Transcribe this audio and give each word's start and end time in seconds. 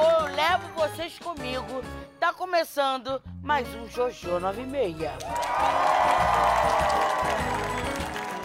levo 0.00 0.68
vocês 0.74 1.18
comigo. 1.18 1.82
Tá 2.20 2.32
começando 2.32 3.22
mais 3.42 3.66
um 3.74 3.88
Jojo 3.88 4.38
96. 4.40 5.10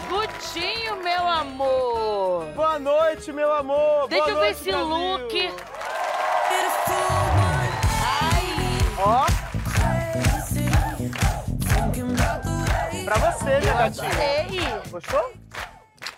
Gutinho, 0.08 0.96
meu 1.02 1.26
amor. 1.26 2.44
Boa 2.54 2.78
noite, 2.78 3.32
meu 3.32 3.52
amor. 3.52 4.08
Deixa 4.08 4.24
Boa 4.24 4.34
eu 4.36 4.40
ver 4.40 4.46
noite, 4.46 4.60
esse 4.60 4.70
Brasil. 4.70 4.88
look. 4.88 5.54
Ai, 8.04 8.46
Ó. 8.98 9.26
Pra 13.04 13.16
você, 13.18 13.58
minha 13.60 13.72
eu 13.72 13.76
gatinha. 13.78 14.82
Gostou? 14.90 15.41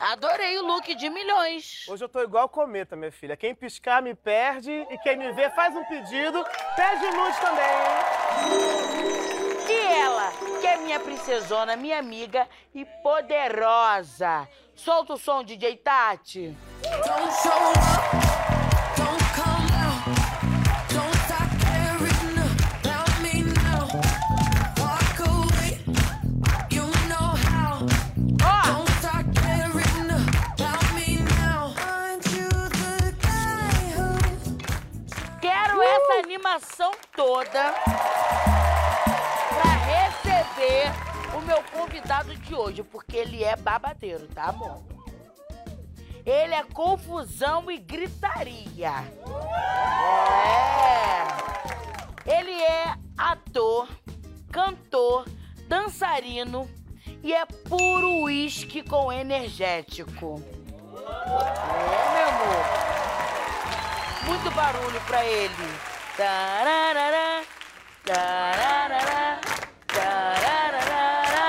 Adorei 0.04 0.58
o 0.58 0.66
look 0.66 0.94
de 0.94 1.08
milhões. 1.08 1.86
Hoje 1.88 2.04
eu 2.04 2.08
tô 2.10 2.20
igual 2.22 2.46
cometa, 2.46 2.94
minha 2.94 3.10
filha. 3.10 3.38
Quem 3.38 3.54
piscar 3.54 4.02
me 4.02 4.14
perde 4.14 4.70
e 4.90 4.98
quem 4.98 5.16
me 5.16 5.32
vê 5.32 5.48
faz 5.48 5.74
um 5.74 5.82
pedido, 5.84 6.44
pede 6.76 7.06
nude 7.16 7.40
também? 7.40 7.64
E 9.66 10.02
ela, 10.02 10.30
que 10.60 10.66
é 10.66 10.76
minha 10.76 11.00
princesona, 11.00 11.74
minha 11.74 11.98
amiga 11.98 12.46
e 12.74 12.84
poderosa. 13.02 14.46
Solta 14.74 15.14
o 15.14 15.16
som, 15.16 15.42
DJ 15.42 15.78
Tati. 15.78 16.54
Don't 16.82 17.32
show 17.42 17.70
up, 17.70 18.33
toda 37.16 37.72
pra 39.52 39.70
receber 39.86 40.92
o 41.36 41.40
meu 41.42 41.62
convidado 41.64 42.34
de 42.36 42.54
hoje, 42.54 42.82
porque 42.82 43.16
ele 43.16 43.42
é 43.42 43.56
babadeiro, 43.56 44.26
tá 44.28 44.50
bom? 44.52 44.84
Ele 46.24 46.54
é 46.54 46.62
confusão 46.62 47.70
e 47.70 47.78
gritaria. 47.78 48.92
É. 52.26 52.38
Ele 52.38 52.62
é 52.62 52.94
ator, 53.16 53.88
cantor, 54.50 55.26
dançarino 55.68 56.68
e 57.22 57.32
é 57.34 57.44
puro 57.44 58.22
uísque 58.22 58.82
com 58.82 59.12
energético. 59.12 60.42
É, 60.96 62.12
meu 62.14 62.28
amor. 62.28 62.64
Muito 64.26 64.50
barulho 64.52 65.00
pra 65.02 65.22
ele. 65.24 65.93
Tararara, 66.16 67.42
tararara, 68.04 69.40
tararara, 69.88 71.42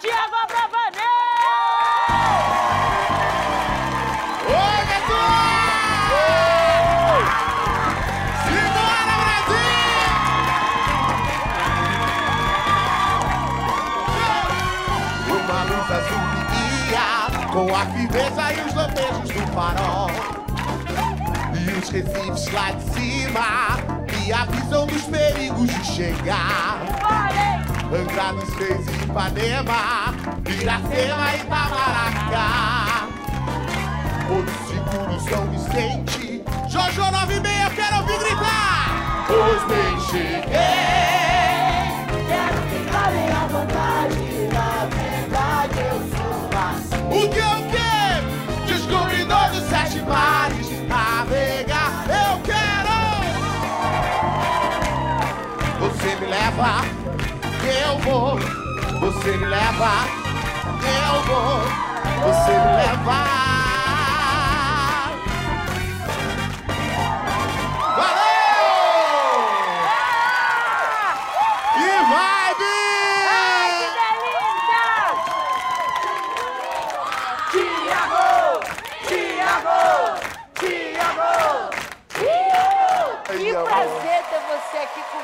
Tiago 0.00 0.36
Abravanel! 0.42 1.20
Oi, 4.48 4.80
Beto! 4.88 5.20
Simbora, 8.42 9.16
Brasil! 9.20 9.80
Uma 15.28 15.60
luz 15.64 15.88
azul 15.92 16.24
que 16.48 16.62
guia 16.88 17.08
com 17.52 17.68
a 17.74 17.84
firmeza 17.84 18.44
e 18.54 18.56
os 18.66 18.72
lampejos 18.74 19.28
do 19.28 19.42
farol. 19.52 20.29
Recifes 21.90 22.52
lá 22.52 22.70
de 22.70 22.84
cima 22.92 24.06
que 24.06 24.32
avisam 24.32 24.86
dos 24.86 25.02
perigos 25.02 25.68
de 25.68 25.84
chegar. 25.86 26.78
Angra 27.92 28.32
dos 28.32 28.48
Reis 28.54 28.86
e 28.86 29.04
Ipanema, 29.04 30.14
Iracema 30.46 31.34
e 31.34 31.36
Itamaracá. 31.40 33.08
Porto 34.28 34.52
Seguro, 34.68 35.20
São 35.28 35.44
Vicente, 35.50 36.44
Jojo 36.68 37.10
96, 37.10 37.60
eu 37.64 37.70
quero 37.70 37.96
ouvir 37.96 38.18
gritar! 38.20 39.26
Pois 39.26 39.62
bem, 39.64 40.00
cheguei! 40.10 40.50
Quero 42.28 42.58
ficar 42.70 43.10
bem 43.10 43.30
à 43.30 43.46
vontade, 43.48 44.19
leva, 56.60 56.84
eu 57.64 57.98
vou. 58.00 58.38
Você 59.00 59.30
me 59.36 59.46
leva, 59.46 59.92
eu 60.84 61.22
vou. 61.22 61.60
Você 62.22 62.52
me 62.52 62.76
leva. 62.76 63.18
Valeu! 67.96 68.68
E 71.76 71.88
vai, 72.10 72.54
Ai, 73.30 73.72
que 73.72 73.88
delícia! 73.96 74.84
Tiago! 77.50 78.28
Tiago! 79.08 79.80
Tiago! 80.58 81.30
Que 83.28 83.52
prazer 83.54 84.20
ter 84.28 84.42
você 84.50 84.76
aqui 84.78 85.02
comigo. 85.10 85.19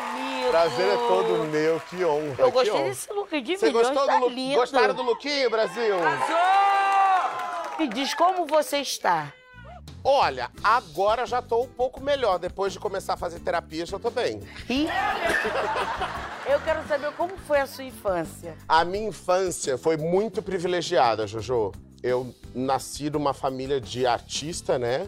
Prazer 0.56 0.86
é 0.88 0.96
todo 0.96 1.44
meu, 1.48 1.78
que 1.80 2.02
honra. 2.02 2.34
Eu 2.38 2.50
gostei 2.50 2.72
honra. 2.72 2.84
desse 2.84 3.12
look 3.12 3.40
de 3.42 3.58
Você 3.58 3.70
gostou 3.70 4.06
tá 4.06 4.16
do 4.16 4.24
look? 4.24 4.34
lindo. 4.34 4.54
Gostaram 4.54 4.94
do 4.94 5.02
lookinho, 5.02 5.50
Brasil? 5.50 5.96
Me 7.78 7.86
diz 7.88 8.14
como 8.14 8.46
você 8.46 8.78
está. 8.78 9.34
Olha, 10.02 10.50
agora 10.64 11.26
já 11.26 11.42
tô 11.42 11.60
um 11.60 11.68
pouco 11.68 12.02
melhor. 12.02 12.38
Depois 12.38 12.72
de 12.72 12.78
começar 12.78 13.12
a 13.12 13.16
fazer 13.18 13.38
terapia, 13.40 13.84
já 13.84 13.98
tô 13.98 14.08
bem. 14.08 14.40
Ih. 14.70 14.88
Eu 16.48 16.58
quero 16.60 16.88
saber 16.88 17.12
como 17.12 17.36
foi 17.36 17.60
a 17.60 17.66
sua 17.66 17.84
infância. 17.84 18.56
A 18.66 18.82
minha 18.82 19.08
infância 19.08 19.76
foi 19.76 19.98
muito 19.98 20.40
privilegiada, 20.40 21.26
Jojo. 21.26 21.72
Eu 22.02 22.34
nasci 22.54 23.10
numa 23.10 23.34
família 23.34 23.78
de 23.78 24.06
artista, 24.06 24.78
né? 24.78 25.06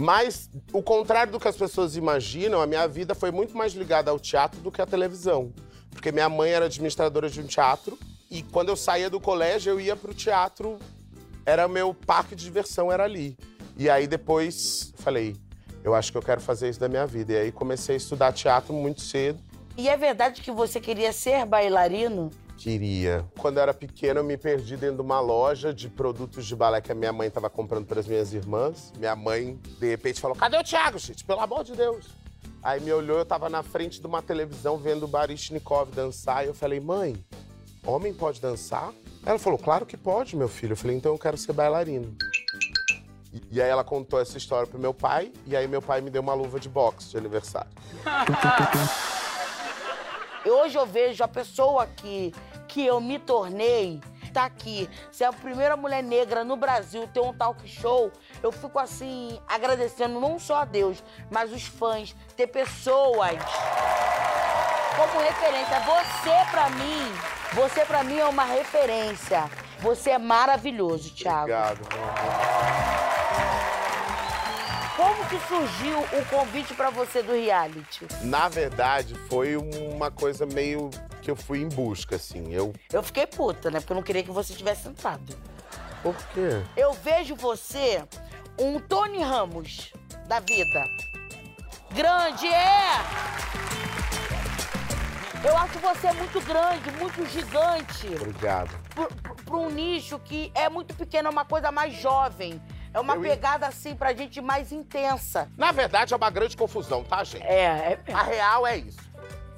Mas, 0.00 0.48
o 0.72 0.80
contrário 0.80 1.32
do 1.32 1.40
que 1.40 1.48
as 1.48 1.56
pessoas 1.56 1.96
imaginam, 1.96 2.62
a 2.62 2.68
minha 2.68 2.86
vida 2.86 3.16
foi 3.16 3.32
muito 3.32 3.56
mais 3.56 3.72
ligada 3.72 4.12
ao 4.12 4.20
teatro 4.20 4.60
do 4.60 4.70
que 4.70 4.80
à 4.80 4.86
televisão. 4.86 5.52
Porque 5.90 6.12
minha 6.12 6.28
mãe 6.28 6.52
era 6.52 6.66
administradora 6.66 7.28
de 7.28 7.40
um 7.40 7.46
teatro 7.46 7.98
e 8.30 8.44
quando 8.44 8.68
eu 8.68 8.76
saía 8.76 9.10
do 9.10 9.18
colégio, 9.18 9.72
eu 9.72 9.80
ia 9.80 9.96
pro 9.96 10.14
teatro. 10.14 10.78
Era 11.44 11.66
meu 11.66 11.92
parque 11.92 12.36
de 12.36 12.44
diversão, 12.44 12.92
era 12.92 13.02
ali. 13.02 13.36
E 13.76 13.90
aí 13.90 14.06
depois 14.06 14.92
falei, 14.98 15.34
eu 15.82 15.96
acho 15.96 16.12
que 16.12 16.18
eu 16.18 16.22
quero 16.22 16.40
fazer 16.40 16.68
isso 16.68 16.78
da 16.78 16.88
minha 16.88 17.04
vida. 17.04 17.32
E 17.32 17.36
aí 17.36 17.50
comecei 17.50 17.96
a 17.96 17.98
estudar 17.98 18.32
teatro 18.32 18.72
muito 18.72 19.00
cedo. 19.00 19.40
E 19.76 19.88
é 19.88 19.96
verdade 19.96 20.42
que 20.42 20.52
você 20.52 20.78
queria 20.78 21.12
ser 21.12 21.44
bailarino? 21.44 22.30
Queria. 22.58 23.24
Quando 23.38 23.58
eu 23.58 23.62
era 23.62 23.72
pequeno, 23.72 24.18
eu 24.18 24.24
me 24.24 24.36
perdi 24.36 24.76
dentro 24.76 24.96
de 24.96 25.02
uma 25.02 25.20
loja 25.20 25.72
de 25.72 25.88
produtos 25.88 26.44
de 26.44 26.56
balé 26.56 26.80
que 26.80 26.90
a 26.90 26.94
minha 26.94 27.12
mãe 27.12 27.28
estava 27.28 27.48
comprando 27.48 27.86
para 27.86 28.00
as 28.00 28.06
minhas 28.06 28.34
irmãs. 28.34 28.92
Minha 28.98 29.14
mãe, 29.14 29.56
de 29.78 29.88
repente, 29.88 30.20
falou: 30.20 30.36
Cadê 30.36 30.58
o 30.58 30.64
Thiago, 30.64 30.98
gente? 30.98 31.24
Pelo 31.24 31.40
amor 31.40 31.62
de 31.62 31.76
Deus. 31.76 32.06
Aí 32.60 32.80
me 32.80 32.92
olhou, 32.92 33.18
eu 33.18 33.24
tava 33.24 33.48
na 33.48 33.62
frente 33.62 34.00
de 34.00 34.06
uma 34.08 34.20
televisão 34.20 34.76
vendo 34.76 35.04
o 35.04 35.08
Baryshnikov 35.08 35.92
dançar. 35.92 36.44
E 36.44 36.48
eu 36.48 36.54
falei: 36.54 36.80
Mãe, 36.80 37.16
homem 37.86 38.12
pode 38.12 38.40
dançar? 38.40 38.92
Ela 39.24 39.38
falou: 39.38 39.58
Claro 39.58 39.86
que 39.86 39.96
pode, 39.96 40.34
meu 40.34 40.48
filho. 40.48 40.72
Eu 40.72 40.76
falei: 40.76 40.96
Então 40.96 41.12
eu 41.12 41.18
quero 41.18 41.38
ser 41.38 41.52
bailarino. 41.52 42.16
E 43.52 43.62
aí 43.62 43.68
ela 43.68 43.84
contou 43.84 44.20
essa 44.20 44.36
história 44.36 44.66
pro 44.66 44.80
meu 44.80 44.92
pai. 44.92 45.32
E 45.46 45.56
aí 45.56 45.68
meu 45.68 45.80
pai 45.80 46.00
me 46.00 46.10
deu 46.10 46.22
uma 46.22 46.34
luva 46.34 46.58
de 46.58 46.68
boxe 46.68 47.10
de 47.10 47.18
aniversário. 47.18 47.70
Hoje 50.50 50.76
eu 50.78 50.86
vejo 50.86 51.22
a 51.22 51.28
pessoa 51.28 51.86
que, 51.86 52.34
que 52.66 52.84
eu 52.84 53.00
me 53.00 53.18
tornei 53.18 54.00
tá 54.28 54.44
aqui. 54.44 54.88
Ser 55.10 55.24
a 55.24 55.32
primeira 55.32 55.76
mulher 55.76 56.02
negra 56.02 56.44
no 56.44 56.56
Brasil 56.56 57.08
ter 57.12 57.20
um 57.20 57.32
talk 57.32 57.66
show, 57.66 58.12
eu 58.42 58.52
fico 58.52 58.78
assim 58.78 59.40
agradecendo 59.48 60.20
não 60.20 60.38
só 60.38 60.58
a 60.58 60.64
Deus, 60.64 61.02
mas 61.30 61.52
os 61.52 61.64
fãs, 61.64 62.14
ter 62.36 62.46
pessoas 62.46 63.38
como 64.96 65.24
referência. 65.24 65.80
Você, 65.80 66.50
pra 66.50 66.70
mim, 66.70 67.12
você, 67.52 67.84
pra 67.84 68.02
mim, 68.02 68.18
é 68.18 68.26
uma 68.26 68.44
referência. 68.44 69.50
Você 69.80 70.10
é 70.10 70.18
maravilhoso, 70.18 71.14
Thiago. 71.14 71.52
Obrigado, 71.52 71.78
meu 71.94 72.02
amor. 72.02 72.57
Que 75.28 75.38
surgiu 75.46 75.98
o 76.00 76.24
convite 76.30 76.72
pra 76.72 76.88
você 76.88 77.22
do 77.22 77.32
reality? 77.32 78.06
Na 78.22 78.48
verdade, 78.48 79.14
foi 79.28 79.56
uma 79.56 80.10
coisa 80.10 80.46
meio 80.46 80.88
que 81.20 81.30
eu 81.30 81.36
fui 81.36 81.60
em 81.60 81.68
busca, 81.68 82.16
assim. 82.16 82.52
Eu. 82.52 82.72
Eu 82.90 83.02
fiquei 83.02 83.26
puta, 83.26 83.70
né? 83.70 83.78
Porque 83.78 83.92
eu 83.92 83.96
não 83.96 84.02
queria 84.02 84.22
que 84.22 84.30
você 84.30 84.54
tivesse 84.54 84.84
sentado. 84.84 85.36
Por 86.02 86.16
quê? 86.32 86.62
Eu 86.74 86.94
vejo 86.94 87.34
você 87.34 88.02
um 88.58 88.80
Tony 88.80 89.22
Ramos 89.22 89.92
da 90.26 90.40
vida. 90.40 90.84
Grande, 91.90 92.46
é! 92.46 93.02
Eu 95.44 95.56
acho 95.56 95.78
você 95.78 96.10
muito 96.12 96.40
grande, 96.40 96.90
muito 96.92 97.24
gigante. 97.26 98.06
Obrigado. 98.14 98.70
Para 99.44 99.56
um 99.56 99.70
nicho 99.70 100.18
que 100.18 100.50
é 100.54 100.68
muito 100.68 100.94
pequeno, 100.94 101.28
é 101.28 101.30
uma 101.30 101.44
coisa 101.44 101.70
mais 101.70 101.94
jovem. 101.94 102.60
É 102.98 103.00
uma 103.00 103.14
Eu- 103.14 103.20
pegada, 103.20 103.64
assim, 103.68 103.94
pra 103.94 104.12
gente 104.12 104.40
mais 104.40 104.72
intensa. 104.72 105.48
Na 105.56 105.70
verdade, 105.70 106.12
é 106.12 106.16
uma 106.16 106.30
grande 106.30 106.56
confusão, 106.56 107.04
tá, 107.04 107.22
gente? 107.22 107.44
É, 107.46 107.96
é 108.04 108.12
A 108.12 108.22
real 108.24 108.66
é 108.66 108.76
isso. 108.76 108.98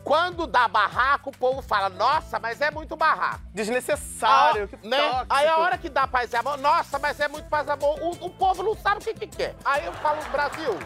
Quando 0.05 0.47
dá 0.47 0.69
barraco, 0.69 1.31
o 1.31 1.33
povo 1.37 1.63
fala, 1.63 1.89
nossa, 1.89 2.39
mas 2.39 2.61
é 2.61 2.71
muito 2.71 2.97
barraco. 2.97 3.41
Desnecessário, 3.55 4.69
que 4.69 4.77
né? 4.87 4.97
tóxico. 4.99 5.27
Aí 5.31 5.49
a 5.49 5.57
hora 5.59 5.79
que 5.79 5.89
dá 5.89 6.07
paz 6.07 6.31
e 6.33 6.37
amor, 6.37 6.59
nossa, 6.59 6.99
mas 6.99 7.19
é 7.19 7.29
muito 7.29 7.49
paz 7.49 7.67
e 7.67 7.71
amor, 7.71 7.99
o, 8.03 8.27
o 8.27 8.31
povo 8.31 8.63
não 8.63 8.75
sabe 8.77 8.97
o 8.97 9.05
que, 9.05 9.15
que 9.15 9.27
quer. 9.27 9.55
Aí 9.65 9.87
eu 9.87 9.93
falo, 9.95 10.23
Brasil, 10.31 10.79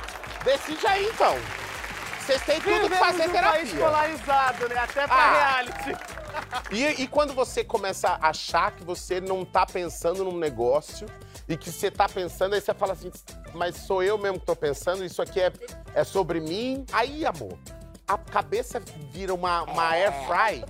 decide 0.45 0.87
aí 0.87 1.07
então. 1.09 1.35
Vocês 2.21 2.41
têm 2.43 2.61
tudo 2.61 2.73
que 2.73 2.89
Vivemos 2.89 2.99
fazer 2.99 3.29
um 3.29 3.33
país 3.33 3.71
terapia. 3.71 3.85
polarizado, 3.85 4.69
né? 4.69 4.79
Até 4.79 5.07
pra 5.09 5.17
Ah. 5.17 5.33
reality. 5.33 5.97
E, 6.71 7.03
e 7.03 7.07
quando 7.09 7.33
você 7.35 7.63
começa 7.65 8.09
a 8.21 8.29
achar 8.29 8.73
que 8.73 8.83
você 8.85 9.21
não 9.21 9.45
tá 9.45 9.65
pensando 9.67 10.25
num 10.25 10.37
negócio 10.39 11.07
e 11.49 11.57
que 11.57 11.71
você 11.71 11.91
tá 11.91 12.09
pensando, 12.09 12.55
aí 12.55 12.61
você 12.61 12.73
fala 12.75 12.93
assim, 12.93 13.11
mas 13.53 13.77
sou 13.77 14.03
eu 14.03 14.17
mesmo 14.19 14.41
que 14.41 14.47
tô 14.47 14.57
pensando, 14.57 15.05
isso 15.05 15.21
aqui 15.23 15.41
é, 15.41 15.53
é 15.95 16.05
sobre 16.05 16.41
mim. 16.41 16.85
Aí, 16.93 17.25
amor, 17.27 17.57
a 18.09 18.17
cabeça 18.19 18.81
vira 19.13 19.33
uma, 19.35 19.63
uma 19.63 19.91
air 19.91 20.13
fry 20.27 20.65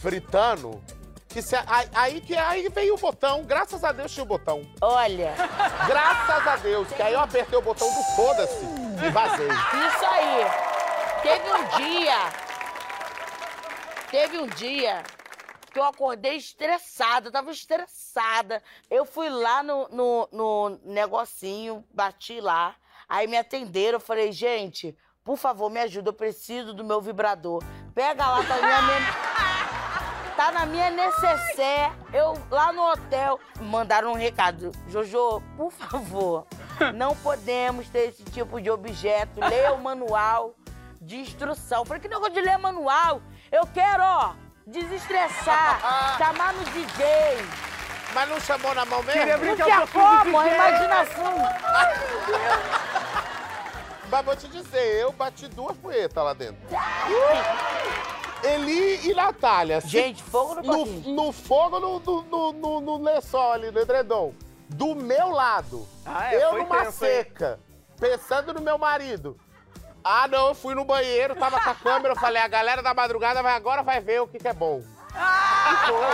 fritando. 0.00 0.82
Que 1.28 1.42
cê- 1.42 1.60
aí, 1.66 1.88
aí 1.94 2.20
que 2.22 2.34
aí 2.34 2.66
veio 2.70 2.94
o 2.94 2.98
botão, 2.98 3.42
graças 3.44 3.84
a 3.84 3.92
Deus 3.92 4.10
tinha 4.12 4.24
o 4.24 4.26
botão. 4.26 4.62
Olha, 4.80 5.34
Graças 5.86 6.46
a 6.46 6.56
Deus, 6.56 6.88
que 6.88 7.02
aí 7.02 7.12
eu 7.12 7.20
apertei 7.20 7.58
o 7.58 7.62
botão 7.62 7.88
do 7.92 8.02
foda-se 8.16 8.64
e 9.06 9.10
vazei. 9.10 9.46
isso 9.48 10.06
aí. 10.06 10.46
Teve 11.22 11.50
um 11.52 11.76
dia. 11.76 12.45
Teve 14.10 14.38
um 14.38 14.46
dia 14.46 15.02
que 15.72 15.78
eu 15.78 15.84
acordei 15.84 16.36
estressada, 16.36 17.28
eu 17.28 17.32
tava 17.32 17.50
estressada. 17.50 18.62
Eu 18.90 19.04
fui 19.04 19.28
lá 19.28 19.62
no, 19.62 19.88
no, 19.88 20.28
no 20.32 20.80
negocinho, 20.84 21.84
bati 21.92 22.40
lá. 22.40 22.74
Aí 23.08 23.26
me 23.26 23.36
atenderam, 23.36 23.96
eu 23.96 24.00
falei, 24.00 24.32
gente, 24.32 24.96
por 25.24 25.36
favor, 25.36 25.68
me 25.68 25.80
ajuda, 25.80 26.10
eu 26.10 26.14
preciso 26.14 26.72
do 26.72 26.84
meu 26.84 27.00
vibrador. 27.00 27.62
Pega 27.94 28.26
lá, 28.26 28.44
tá 28.44 28.56
na 28.60 28.82
minha. 28.82 29.00
Tá 30.36 30.52
na 30.52 30.66
minha 30.66 30.90
necessaire. 30.90 31.94
Eu 32.12 32.34
lá 32.50 32.70
no 32.70 32.82
hotel 32.82 33.40
mandaram 33.58 34.12
um 34.12 34.14
recado. 34.14 34.70
Jojo, 34.86 35.40
por 35.56 35.72
favor, 35.72 36.46
não 36.94 37.16
podemos 37.16 37.88
ter 37.88 38.10
esse 38.10 38.22
tipo 38.24 38.60
de 38.60 38.70
objeto. 38.70 39.40
Leia 39.40 39.72
o 39.72 39.82
manual 39.82 40.54
de 41.00 41.16
instrução. 41.16 41.80
Eu 41.80 41.84
falei, 41.86 42.02
que 42.02 42.08
negócio 42.08 42.34
de 42.34 42.42
ler 42.42 42.58
manual? 42.58 43.22
Eu 43.56 43.66
quero, 43.72 44.02
ó, 44.02 44.32
desestressar, 44.66 45.80
chamar 46.18 46.52
no 46.52 46.62
DJ. 46.66 47.06
Mas 48.12 48.28
não 48.28 48.38
chamou 48.38 48.74
na 48.74 48.84
mão 48.84 49.02
mesmo? 49.02 49.18
Queria 49.18 49.38
Não 49.38 49.44
brincar 49.46 49.64
tinha 49.64 49.86
pouquinho 49.86 50.18
de 50.18 50.24
como, 50.24 50.38
a 50.40 50.48
imaginação. 50.48 51.34
Mas 54.10 54.24
vou 54.26 54.36
te 54.36 54.46
dizer, 54.48 55.00
eu 55.00 55.10
bati 55.12 55.48
duas 55.48 55.74
punhetas 55.78 56.22
lá 56.22 56.34
dentro. 56.34 56.58
Eli 58.44 59.08
e 59.10 59.14
Natália. 59.14 59.80
se- 59.80 59.88
Gente, 59.88 60.22
fogo 60.22 60.56
no 60.56 60.62
no, 60.62 60.84
no 61.14 61.32
fogo, 61.32 61.80
no, 61.80 61.98
no, 61.98 62.22
no, 62.24 62.52
no, 62.52 62.80
no 62.82 63.02
lençol 63.02 63.52
ali, 63.52 63.70
no 63.70 63.80
edredom. 63.80 64.34
Do 64.68 64.94
meu 64.94 65.30
lado. 65.30 65.88
Ah, 66.04 66.30
é? 66.32 66.44
eu 66.44 66.58
numa 66.58 66.84
tenso, 66.84 67.04
hein? 67.04 67.12
seca, 67.24 67.58
pensando 67.98 68.52
no 68.52 68.60
meu 68.60 68.76
marido. 68.76 69.34
Ah, 70.08 70.28
não, 70.28 70.48
eu 70.48 70.54
fui 70.54 70.72
no 70.72 70.84
banheiro, 70.84 71.34
tava 71.34 71.60
com 71.60 71.68
a 71.68 71.74
câmera, 71.74 72.14
eu 72.14 72.20
falei, 72.20 72.40
a 72.40 72.46
galera 72.46 72.80
da 72.80 72.94
madrugada 72.94 73.42
vai, 73.42 73.54
agora 73.56 73.82
vai 73.82 74.00
ver 74.00 74.20
o 74.22 74.28
que, 74.28 74.38
que 74.38 74.46
é 74.46 74.52
bom. 74.52 74.80
E 75.12 75.76
foi. 75.86 76.06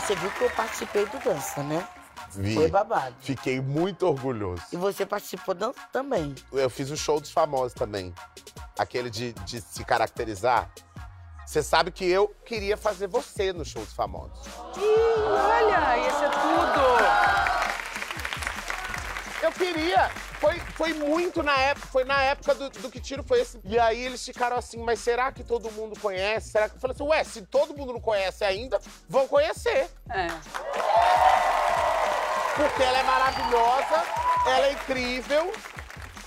Você 0.00 0.14
viu 0.14 0.30
que 0.32 0.44
eu 0.44 0.50
participei 0.50 1.06
do 1.06 1.18
dança, 1.20 1.62
né? 1.62 1.88
Vi. 2.32 2.54
Foi 2.54 2.68
babado. 2.68 3.16
Fiquei 3.20 3.62
muito 3.62 4.06
orgulhoso. 4.06 4.62
E 4.70 4.76
você 4.76 5.06
participou 5.06 5.54
dan- 5.54 5.72
também. 5.90 6.34
Eu 6.52 6.68
fiz 6.68 6.90
o 6.90 6.96
show 6.98 7.18
dos 7.18 7.32
famosos 7.32 7.72
também. 7.72 8.14
Aquele 8.78 9.08
de, 9.08 9.32
de 9.32 9.60
se 9.62 9.82
caracterizar. 9.84 10.68
Você 11.46 11.62
sabe 11.62 11.90
que 11.90 12.04
eu 12.04 12.28
queria 12.44 12.76
fazer 12.76 13.06
você 13.08 13.54
no 13.54 13.64
show 13.64 13.82
dos 13.82 13.94
famosos. 13.94 14.46
Olha, 14.76 15.96
ia 15.96 16.10
ser 16.12 16.30
tudo. 16.30 16.80
Eu 19.42 19.50
queria. 19.52 20.10
Foi, 20.40 20.58
foi 20.58 20.94
muito 20.94 21.42
na 21.42 21.54
época, 21.54 21.86
foi 21.88 22.04
na 22.04 22.22
época 22.22 22.54
do, 22.54 22.70
do 22.70 22.90
que 22.90 22.98
tiro 22.98 23.22
foi 23.22 23.42
esse. 23.42 23.60
E 23.62 23.78
aí 23.78 24.06
eles 24.06 24.24
ficaram 24.24 24.56
assim, 24.56 24.78
mas 24.78 24.98
será 24.98 25.30
que 25.30 25.44
todo 25.44 25.70
mundo 25.72 26.00
conhece? 26.00 26.48
Será 26.48 26.66
que 26.66 26.76
eu 26.76 26.80
falei 26.80 26.94
assim, 26.94 27.04
ué, 27.04 27.22
se 27.24 27.42
todo 27.42 27.76
mundo 27.76 27.92
não 27.92 28.00
conhece 28.00 28.42
ainda, 28.42 28.80
vão 29.06 29.28
conhecer. 29.28 29.90
É. 30.08 30.28
Porque 32.56 32.82
ela 32.82 32.98
é 32.98 33.02
maravilhosa, 33.02 34.04
ela 34.46 34.66
é 34.66 34.72
incrível. 34.72 35.52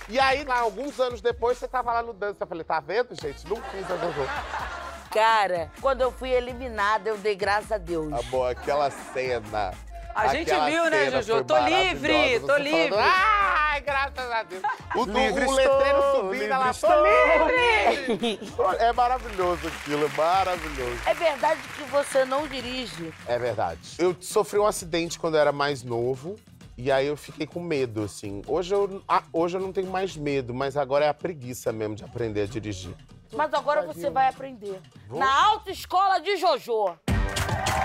E 0.08 0.20
aí, 0.20 0.44
lá, 0.44 0.60
alguns 0.60 1.00
anos 1.00 1.20
depois, 1.20 1.58
você 1.58 1.66
tava 1.66 1.92
lá 1.92 2.02
no 2.02 2.12
dança. 2.12 2.36
Eu 2.40 2.46
falei, 2.46 2.62
tá 2.62 2.78
vendo, 2.78 3.20
gente? 3.20 3.44
Não 3.48 3.56
fiz 3.56 3.84
a. 3.90 5.08
Cara, 5.10 5.72
quando 5.80 6.02
eu 6.02 6.12
fui 6.12 6.30
eliminada, 6.30 7.08
eu 7.08 7.16
dei 7.18 7.34
graças 7.34 7.72
a 7.72 7.78
Deus. 7.78 8.12
Amor, 8.12 8.50
aquela 8.50 8.90
cena. 8.90 9.72
A 10.14 10.28
gente 10.28 10.52
viu, 10.54 10.88
né, 10.90 11.10
foi 11.10 11.44
Tô 11.44 11.58
livre, 11.58 12.40
tô 12.40 12.56
livre. 12.56 12.90
Falando, 12.90 13.33
Ai, 13.74 13.80
graças 13.80 14.30
a 14.30 14.42
Deus. 14.44 14.62
O, 14.94 15.04
do- 15.04 15.12
Livre 15.18 15.46
o 15.46 15.58
estou, 15.58 15.76
letreiro 15.76 16.02
subindo, 16.14 16.42
ela 16.52 16.70
estou. 16.70 16.90
livre. 17.04 18.38
É 18.78 18.92
maravilhoso 18.92 19.66
aquilo, 19.66 20.04
é 20.04 20.08
maravilhoso. 20.16 21.00
É 21.04 21.14
verdade 21.14 21.60
que 21.76 21.82
você 21.90 22.24
não 22.24 22.46
dirige. 22.46 23.12
É 23.26 23.36
verdade. 23.36 23.80
Eu 23.98 24.16
sofri 24.20 24.60
um 24.60 24.66
acidente 24.66 25.18
quando 25.18 25.34
eu 25.34 25.40
era 25.40 25.50
mais 25.50 25.82
novo. 25.82 26.36
E 26.78 26.92
aí 26.92 27.08
eu 27.08 27.16
fiquei 27.16 27.48
com 27.48 27.58
medo, 27.58 28.04
assim. 28.04 28.42
Hoje 28.46 28.72
eu, 28.72 29.02
ah, 29.08 29.24
hoje 29.32 29.56
eu 29.56 29.60
não 29.60 29.72
tenho 29.72 29.90
mais 29.90 30.16
medo, 30.16 30.54
mas 30.54 30.76
agora 30.76 31.06
é 31.06 31.08
a 31.08 31.14
preguiça 31.14 31.72
mesmo 31.72 31.96
de 31.96 32.04
aprender 32.04 32.42
a 32.42 32.46
dirigir. 32.46 32.94
Mas 33.32 33.52
agora 33.52 33.82
você 33.82 34.08
vai 34.08 34.28
aprender. 34.28 34.80
Na 35.10 35.46
autoescola 35.46 36.20
de 36.20 36.36
Jojo. 36.36 36.96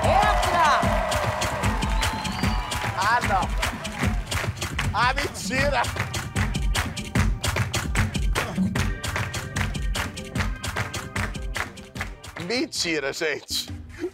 Entra! 0.04 0.82
Ah, 2.96 3.20
não! 3.28 3.79
Ah, 4.94 5.14
mentira! 5.14 5.82
Mentira, 12.46 13.12
gente. 13.14 13.72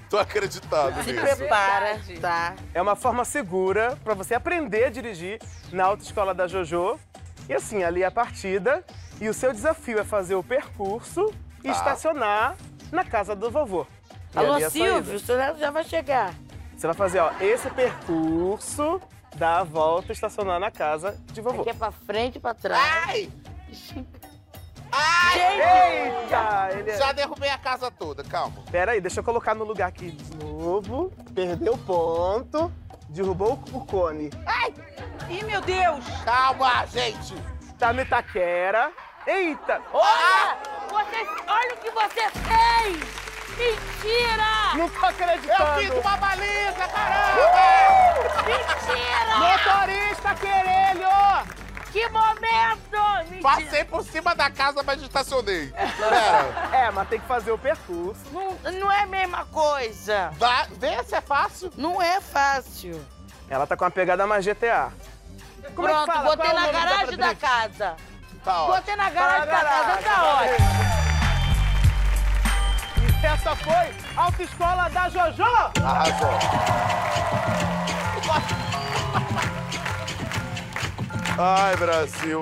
Tô 0.10 0.18
acreditando 0.18 1.04
Se 1.04 1.12
nisso. 1.12 1.36
prepara, 1.38 1.96
Verdade. 1.96 2.20
tá? 2.20 2.54
É 2.74 2.82
uma 2.82 2.96
forma 2.96 3.24
segura 3.24 3.98
pra 4.04 4.14
você 4.14 4.34
aprender 4.34 4.86
a 4.86 4.90
dirigir 4.90 5.40
na 5.72 5.86
autoescola 5.86 6.34
da 6.34 6.48
JoJo. 6.48 7.00
E 7.48 7.54
assim, 7.54 7.84
ali 7.84 8.02
é 8.02 8.06
a 8.08 8.12
partida. 8.12 8.84
E 9.22 9.30
o 9.30 9.34
seu 9.34 9.54
desafio 9.54 10.00
é 10.00 10.04
fazer 10.04 10.36
o 10.36 10.44
percurso 10.44 11.32
e 11.64 11.68
Tá. 11.68 11.72
estacionar 11.72 12.56
na 12.92 13.04
casa 13.04 13.36
do 13.36 13.50
vovô. 13.52 13.86
E 14.34 14.38
Alô, 14.40 14.54
ali 14.54 14.64
é 14.64 14.68
a 14.68 14.70
saída. 14.70 14.88
Silvio, 14.94 15.20
você 15.20 15.38
já- 15.38 15.54
já 15.54 15.72
vai 15.72 15.84
chegar. 15.84 16.34
Você 16.76 16.88
vai 16.88 16.96
fazer, 16.96 17.20
ó, 17.20 17.32
esse 17.40 17.70
percurso, 17.70 19.02
dar 19.36 19.60
a 19.60 19.64
volta 19.64 20.12
e 20.12 20.14
estacionar 20.14 20.60
na 20.60 20.72
casa 20.72 21.18
de 21.32 21.42
vovô. 21.42 21.62
Aqui 21.62 21.70
é 21.70 21.74
pra 21.74 21.92
frente 21.92 22.38
e 22.38 22.40
pra 22.40 22.54
trás. 22.54 22.82
Ai! 23.08 23.32
Gente, 23.72 24.06
Eita! 25.62 26.70
Ele 26.72 26.92
é... 26.92 26.98
Já 26.98 27.12
derrubei 27.12 27.50
a 27.50 27.58
casa 27.58 27.92
toda, 27.92 28.24
calma. 28.24 28.56
Pera 28.72 28.94
aí, 28.94 29.02
deixa 29.02 29.20
eu 29.20 29.24
colocar 29.24 29.54
no 29.54 29.66
lugar 29.66 29.88
aqui 29.90 30.12
de 30.12 30.38
novo. 30.38 31.12
Perdeu 31.34 31.74
o 31.74 31.78
ponto. 31.78 32.72
Derrubou 33.10 33.60
o 33.72 33.86
cone. 33.86 34.30
Ih, 35.30 35.44
meu 35.44 35.62
Deus. 35.62 36.06
Calma, 36.24 36.86
gente! 36.88 37.36
Tá 37.78 37.92
no 37.92 38.02
Itaquera. 38.02 38.92
Eita! 39.28 39.82
olha! 39.92 40.58
Você, 40.88 41.28
olha 41.48 41.74
o 41.74 41.78
que 41.78 41.92
você 41.92 42.30
fez! 42.30 43.25
Mentira! 43.58 44.76
Não 44.76 44.90
tô 44.90 45.06
Eu 45.06 45.12
fiz 45.14 45.22
acreditando! 45.22 46.00
uma 46.00 46.18
baliza, 46.18 46.88
caramba! 46.94 48.46
Mentira! 48.46 49.38
Motorista 49.38 50.36
querelho! 50.36 51.56
Que 51.92 52.10
momento! 52.10 53.42
Passei 53.42 53.84
por 53.86 54.04
cima 54.04 54.36
da 54.36 54.50
casa, 54.50 54.84
mas 54.84 55.02
estacionei. 55.02 55.68
Pera, 55.72 56.68
É, 56.78 56.92
mas 56.92 57.08
tem 57.08 57.20
que 57.20 57.28
fazer 57.28 57.52
o 57.52 57.58
percurso. 57.58 58.20
Não, 58.32 58.72
não 58.74 58.92
é 58.92 59.04
a 59.04 59.06
mesma 59.06 59.46
coisa. 59.46 60.32
vá, 60.34 60.68
vê 60.72 61.02
se 61.06 61.16
é 61.16 61.22
fácil. 61.22 61.72
Não 61.78 62.02
é 62.02 62.20
fácil. 62.20 63.04
Ela 63.50 63.66
tá 63.66 63.78
com 63.78 63.86
uma 63.86 63.92
pegada 63.92 64.28
mais 64.28 64.44
GTA. 64.46 64.92
Como 65.74 65.88
é 65.88 65.92
que 65.92 65.96
Pronto, 65.98 66.06
fala? 66.12 66.24
botei 66.36 66.50
Qual 66.50 66.58
é 66.58 66.60
na 66.60 66.66
da 66.66 66.72
garagem 66.72 67.18
da 67.18 67.28
drift? 67.28 67.42
casa. 67.42 67.96
Tá 68.44 68.62
ótimo. 68.64 68.76
Botei 68.76 68.96
na 68.96 69.10
garagem 69.10 69.46
da 69.48 69.52
casa, 69.62 69.98
tá 69.98 70.02
garagem, 70.02 70.54
ótimo. 70.54 71.05
Essa 73.24 73.56
foi 73.56 73.74
a 74.16 74.26
Autoescola 74.26 74.90
da 74.90 75.10
Jojo! 75.10 75.44
Arrasou. 75.84 76.30
Ai, 81.38 81.76
Brasil. 81.78 82.40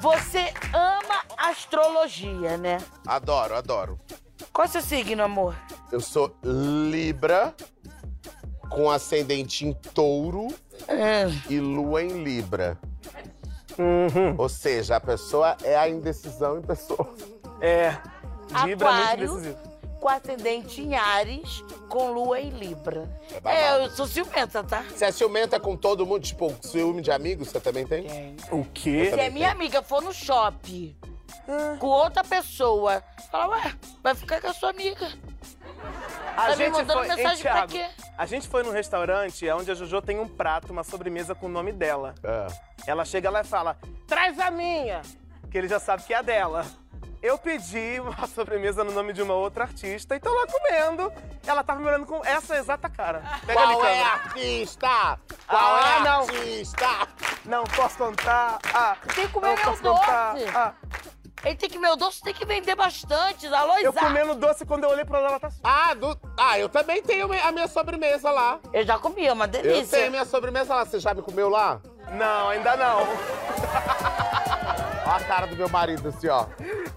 Você 0.00 0.52
ama 0.72 1.20
astrologia, 1.36 2.56
né? 2.56 2.78
Adoro, 3.06 3.54
adoro. 3.54 4.00
Qual 4.52 4.64
é 4.64 4.68
o 4.68 4.72
seu 4.72 4.80
signo, 4.80 5.22
amor? 5.22 5.54
Eu 5.92 6.00
sou 6.00 6.34
Libra, 6.42 7.54
com 8.70 8.90
ascendente 8.90 9.66
em 9.66 9.72
touro 9.72 10.48
e 11.48 11.60
lua 11.60 12.02
em 12.02 12.22
Libra. 12.24 12.78
Ou 14.38 14.48
seja, 14.48 14.96
a 14.96 15.00
pessoa 15.00 15.56
é 15.62 15.76
a 15.76 15.88
indecisão 15.88 16.58
em 16.58 16.62
pessoa. 16.62 17.14
É. 17.60 17.90
Libra 17.90 18.60
é 18.60 18.66
muito 18.66 18.84
Aquário, 18.84 19.28
decisivo. 19.34 19.69
Com 20.00 20.08
ascendente 20.08 20.80
em 20.80 20.96
Ares, 20.96 21.62
com 21.88 22.10
lua 22.10 22.40
em 22.40 22.50
Libra. 22.50 23.08
É. 23.44 23.54
É, 23.54 23.84
eu 23.84 23.90
sou 23.90 24.06
ciumenta, 24.06 24.64
tá? 24.64 24.82
Você 24.82 25.04
é 25.04 25.12
ciumenta 25.12 25.60
com 25.60 25.76
todo 25.76 26.06
mundo? 26.06 26.22
Tipo, 26.22 26.56
ciúme 26.62 27.02
de 27.02 27.12
amigos, 27.12 27.48
você 27.48 27.60
também 27.60 27.86
tem? 27.86 28.36
O 28.50 28.64
quê? 28.64 29.10
Se 29.12 29.20
a 29.20 29.30
minha 29.30 29.50
amiga 29.50 29.82
for 29.82 30.02
no 30.02 30.12
shopping 30.12 30.96
com 31.78 31.86
outra 31.86 32.24
pessoa, 32.24 33.02
fala, 33.30 33.56
ué, 33.56 33.74
vai 34.02 34.14
ficar 34.14 34.40
com 34.40 34.48
a 34.48 34.52
sua 34.52 34.70
amiga. 34.70 35.06
A 36.36 36.48
Tá 36.48 36.56
me 36.56 36.68
mandando 36.68 37.00
mensagem 37.00 37.42
pra 37.42 37.66
Thiago, 37.66 37.72
quê? 37.72 37.86
A 38.16 38.26
gente 38.26 38.48
foi 38.48 38.62
num 38.62 38.70
restaurante 38.70 39.48
onde 39.50 39.70
a 39.70 39.74
Jojo 39.74 40.00
tem 40.02 40.18
um 40.18 40.28
prato, 40.28 40.72
uma 40.72 40.84
sobremesa 40.84 41.34
com 41.34 41.46
o 41.46 41.48
nome 41.48 41.72
dela. 41.72 42.14
É. 42.22 42.46
Ela 42.86 43.04
chega 43.04 43.30
lá 43.30 43.40
e 43.40 43.44
fala, 43.44 43.78
traz 44.06 44.38
a 44.38 44.50
minha! 44.50 45.02
Que 45.50 45.58
ele 45.58 45.68
já 45.68 45.80
sabe 45.80 46.04
que 46.04 46.14
é 46.14 46.18
a 46.18 46.22
dela. 46.22 46.64
Eu 47.22 47.36
pedi 47.36 48.00
uma 48.00 48.26
sobremesa 48.28 48.82
no 48.82 48.92
nome 48.92 49.12
de 49.12 49.20
uma 49.22 49.34
outra 49.34 49.64
artista 49.64 50.16
e 50.16 50.20
tô 50.20 50.32
lá 50.32 50.46
comendo. 50.46 51.12
Ela 51.46 51.62
tava 51.62 51.80
me 51.80 51.86
olhando 51.86 52.06
com 52.06 52.24
essa 52.24 52.56
exata 52.56 52.88
cara. 52.88 53.22
Pega 53.46 53.60
ali, 53.60 53.74
Qual 53.74 53.84
é 53.86 54.02
artista? 54.02 55.18
Qual 55.46 55.74
Ah, 55.74 55.80
é 55.80 55.96
a 55.96 56.00
não. 56.00 56.20
artista? 56.22 56.86
Não 57.44 57.64
posso 57.64 57.98
contar. 57.98 58.58
Ah, 58.72 58.96
Tem 59.14 59.26
que 59.26 59.32
comer 59.32 59.48
não 59.48 59.54
meu 59.56 59.64
posso 59.64 59.82
contar. 59.82 60.32
doce. 60.34 60.46
Ah, 60.54 60.72
Ele 61.44 61.56
tem 61.56 61.68
que 61.70 61.78
meu 61.78 61.96
doce, 61.96 62.22
tem 62.22 62.32
que 62.34 62.44
vender 62.46 62.74
bastante. 62.74 63.46
Alô, 63.48 63.76
eu 63.78 63.92
comendo 63.92 64.34
doce 64.34 64.64
quando 64.64 64.84
eu 64.84 64.90
olhei 64.90 65.04
pra 65.04 65.18
ela, 65.18 65.28
ela 65.28 65.40
tá 65.40 65.48
assim. 65.48 65.60
Ah, 65.62 65.92
do... 65.94 66.18
ah, 66.38 66.58
eu 66.58 66.68
também 66.70 67.02
tenho 67.02 67.30
a 67.32 67.52
minha 67.52 67.68
sobremesa 67.68 68.30
lá. 68.30 68.58
Eu 68.72 68.84
já 68.84 68.98
comi, 68.98 69.26
é 69.26 69.32
uma 69.32 69.44
Eu 69.44 69.48
delícia. 69.48 69.96
tenho 69.98 70.08
a 70.08 70.10
minha 70.10 70.24
sobremesa 70.24 70.74
lá. 70.74 70.84
Você 70.86 70.98
já 70.98 71.12
me 71.12 71.20
comeu 71.22 71.48
lá? 71.50 71.80
Não, 72.12 72.48
ainda 72.48 72.76
não. 72.76 73.00
Olha 75.06 75.16
a 75.16 75.24
cara 75.24 75.46
do 75.46 75.56
meu 75.56 75.68
marido, 75.68 76.08
assim, 76.10 76.28
ó. 76.28 76.46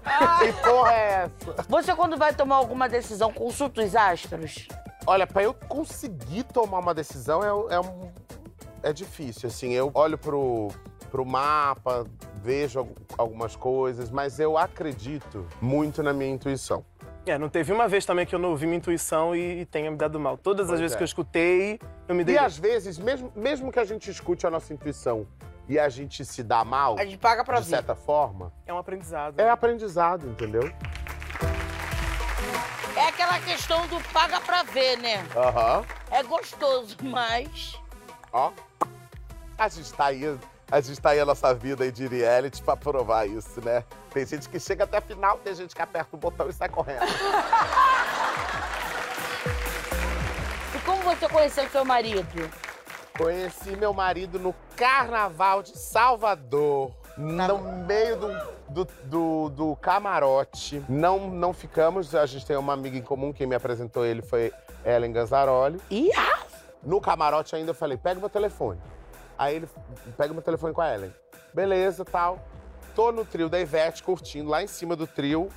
Que 0.38 0.52
porra 0.62 0.92
é 0.92 1.30
essa? 1.46 1.62
Você, 1.68 1.94
quando 1.94 2.16
vai 2.16 2.34
tomar 2.34 2.56
alguma 2.56 2.88
decisão, 2.88 3.32
consulta 3.32 3.82
os 3.82 3.94
astros? 3.96 4.68
Olha, 5.06 5.26
pra 5.26 5.42
eu 5.42 5.54
conseguir 5.54 6.44
tomar 6.44 6.78
uma 6.78 6.94
decisão 6.94 7.42
é, 7.42 7.74
é, 7.74 7.80
um- 7.80 8.10
é 8.82 8.92
difícil, 8.92 9.48
assim. 9.48 9.72
Eu 9.72 9.90
olho 9.94 10.16
pro, 10.18 10.68
pro 11.10 11.24
mapa, 11.24 12.06
vejo 12.42 12.80
al- 12.80 12.88
algumas 13.18 13.56
coisas, 13.56 14.10
mas 14.10 14.38
eu 14.38 14.56
acredito 14.58 15.46
muito 15.60 16.02
na 16.02 16.12
minha 16.12 16.30
intuição. 16.30 16.84
É, 17.26 17.38
não 17.38 17.48
teve 17.48 17.72
uma 17.72 17.88
vez 17.88 18.04
também 18.04 18.26
que 18.26 18.34
eu 18.34 18.38
não 18.38 18.50
ouvi 18.50 18.66
minha 18.66 18.76
intuição 18.76 19.34
e, 19.34 19.60
e 19.62 19.64
tenha 19.66 19.90
me 19.90 19.96
dado 19.96 20.20
mal. 20.20 20.36
Todas 20.36 20.64
as 20.66 20.72
Pois 20.72 20.80
vezes 20.80 20.94
é. 20.94 20.98
que 20.98 21.02
eu 21.02 21.06
escutei, 21.06 21.80
eu 22.06 22.14
me 22.14 22.22
dei. 22.22 22.34
E 22.34 22.38
às 22.38 22.58
vezes, 22.58 22.98
mesmo, 22.98 23.32
mesmo 23.34 23.72
que 23.72 23.78
a 23.80 23.84
gente 23.84 24.10
escute 24.10 24.46
a 24.46 24.50
nossa 24.50 24.74
intuição 24.74 25.26
e 25.68 25.78
a 25.78 25.88
gente 25.88 26.24
se 26.24 26.42
dá 26.42 26.64
mal, 26.64 26.96
A 26.98 27.04
gente 27.04 27.18
paga 27.18 27.44
pra 27.44 27.58
de 27.60 27.64
ver. 27.64 27.70
certa 27.76 27.94
forma, 27.94 28.52
É 28.66 28.72
um 28.72 28.78
aprendizado. 28.78 29.38
é 29.40 29.48
aprendizado, 29.50 30.26
entendeu? 30.28 30.70
É 32.96 33.08
aquela 33.08 33.38
questão 33.40 33.86
do 33.88 34.00
paga 34.12 34.40
pra 34.40 34.62
ver, 34.62 34.96
né? 34.98 35.26
Aham. 35.36 35.84
É 36.10 36.22
gostoso, 36.22 36.96
mas... 37.02 37.78
Ó. 38.32 38.52
A 39.58 39.68
gente 39.68 39.92
tá 39.92 40.06
aí. 40.06 40.38
A 40.70 40.80
gente 40.80 41.00
tá 41.00 41.10
aí 41.10 41.20
a 41.20 41.24
nossa 41.26 41.52
vida 41.54 41.84
aí 41.84 41.92
de 41.92 42.06
reality 42.08 42.62
pra 42.62 42.76
provar 42.76 43.26
isso, 43.28 43.60
né? 43.64 43.84
Tem 44.12 44.24
gente 44.26 44.48
que 44.48 44.58
chega 44.58 44.84
até 44.84 44.96
a 44.98 45.00
final, 45.00 45.38
tem 45.38 45.54
gente 45.54 45.74
que 45.74 45.82
aperta 45.82 46.16
o 46.16 46.18
botão 46.18 46.48
e 46.48 46.52
sai 46.52 46.68
correndo. 46.68 47.00
E 50.74 50.78
como 50.84 51.02
você 51.02 51.28
conheceu 51.28 51.68
seu 51.70 51.84
marido? 51.84 52.50
Conheci 53.16 53.76
meu 53.76 53.94
marido 53.94 54.40
no 54.40 54.52
Carnaval 54.74 55.62
de 55.62 55.78
Salvador. 55.78 56.90
No 57.16 57.58
meio 57.86 58.16
do, 58.16 58.28
do, 58.68 58.88
do, 59.04 59.48
do 59.50 59.76
camarote. 59.76 60.84
Não, 60.88 61.30
não 61.30 61.52
ficamos, 61.52 62.12
a 62.12 62.26
gente 62.26 62.44
tem 62.44 62.56
uma 62.56 62.72
amiga 62.72 62.98
em 62.98 63.02
comum, 63.02 63.32
quem 63.32 63.46
me 63.46 63.54
apresentou 63.54 64.04
ele 64.04 64.20
foi 64.20 64.52
Ellen 64.84 65.12
Ganzaroli. 65.12 65.80
Ah, 66.16 66.42
No 66.82 67.00
camarote 67.00 67.54
ainda 67.54 67.70
eu 67.70 67.74
falei, 67.74 67.96
pega 67.96 68.18
meu 68.18 68.28
telefone. 68.28 68.80
Aí 69.38 69.56
ele, 69.56 69.68
pega 70.16 70.34
meu 70.34 70.42
telefone 70.42 70.74
com 70.74 70.80
a 70.80 70.92
Ellen. 70.92 71.14
Beleza, 71.54 72.04
tal. 72.04 72.40
Tô 72.96 73.12
no 73.12 73.24
trio 73.24 73.48
da 73.48 73.60
Ivete, 73.60 74.02
curtindo, 74.02 74.50
lá 74.50 74.60
em 74.60 74.66
cima 74.66 74.96
do 74.96 75.06
trio. 75.06 75.48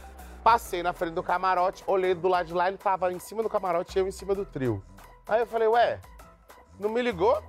Passei 0.43 0.83
na 0.83 0.93
frente 0.93 1.13
do 1.13 1.23
camarote, 1.23 1.83
olhei 1.87 2.13
do 2.13 2.27
lado 2.27 2.45
de 2.45 2.53
lá, 2.53 2.67
ele 2.67 2.77
tava 2.77 3.11
em 3.11 3.17
cima 3.19 3.41
do 3.41 3.49
camarote 3.49 3.97
e 3.97 4.01
eu 4.01 4.07
em 4.07 4.11
cima 4.11 4.35
do 4.35 4.45
trio. 4.45 4.83
Aí 5.27 5.39
eu 5.39 5.47
falei, 5.47 5.67
ué, 5.67 5.99
não 6.79 6.89
me 6.89 7.01
ligou? 7.01 7.41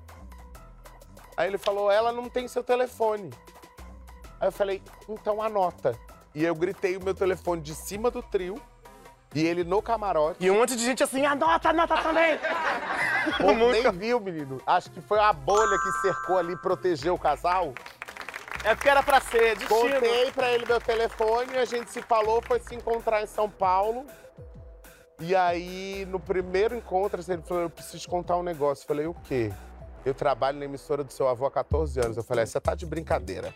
Aí 1.36 1.48
ele 1.48 1.58
falou, 1.58 1.90
ela 1.90 2.12
não 2.12 2.28
tem 2.28 2.48
seu 2.48 2.64
telefone. 2.64 3.30
Aí 4.40 4.48
eu 4.48 4.52
falei, 4.52 4.82
então 5.08 5.40
anota. 5.42 5.98
E 6.34 6.44
eu 6.44 6.54
gritei 6.54 6.96
o 6.96 7.02
meu 7.02 7.14
telefone 7.14 7.60
de 7.60 7.74
cima 7.74 8.10
do 8.10 8.22
trio 8.22 8.60
e 9.34 9.46
ele 9.46 9.64
no 9.64 9.82
camarote. 9.82 10.44
E 10.44 10.50
um 10.50 10.58
monte 10.58 10.74
de 10.74 10.84
gente 10.84 11.02
assim, 11.02 11.24
anota, 11.24 11.70
anota 11.70 11.96
também. 11.98 12.38
Pô, 13.38 13.52
nem 13.52 13.90
viu, 13.92 14.20
menino. 14.20 14.60
Acho 14.66 14.90
que 14.90 15.00
foi 15.00 15.18
a 15.18 15.32
bolha 15.32 15.78
que 15.78 15.92
cercou 16.00 16.38
ali, 16.38 16.56
protegeu 16.56 17.14
o 17.14 17.18
casal. 17.18 17.74
É 18.64 18.74
porque 18.74 18.88
era 18.88 19.02
pra 19.02 19.20
ser, 19.20 19.56
destino. 19.56 19.80
Contei 19.80 20.32
pra 20.32 20.50
ele 20.50 20.66
meu 20.66 20.80
telefone, 20.80 21.56
a 21.56 21.64
gente 21.64 21.90
se 21.90 22.02
falou, 22.02 22.42
foi 22.42 22.58
se 22.60 22.74
encontrar 22.74 23.22
em 23.22 23.26
São 23.26 23.48
Paulo. 23.48 24.06
E 25.20 25.34
aí, 25.34 26.06
no 26.08 26.20
primeiro 26.20 26.76
encontro, 26.76 27.18
assim, 27.18 27.32
ele 27.32 27.42
falou, 27.42 27.64
eu 27.64 27.70
preciso 27.70 27.98
te 27.98 28.08
contar 28.08 28.36
um 28.36 28.42
negócio. 28.42 28.84
Eu 28.84 28.86
falei, 28.86 29.06
o 29.06 29.14
quê? 29.14 29.52
Eu 30.04 30.14
trabalho 30.14 30.58
na 30.58 30.64
emissora 30.64 31.02
do 31.02 31.12
seu 31.12 31.26
avô 31.26 31.44
há 31.44 31.50
14 31.50 31.98
anos. 32.00 32.16
Eu 32.16 32.22
falei, 32.22 32.46
você 32.46 32.60
tá 32.60 32.74
de 32.74 32.86
brincadeira. 32.86 33.52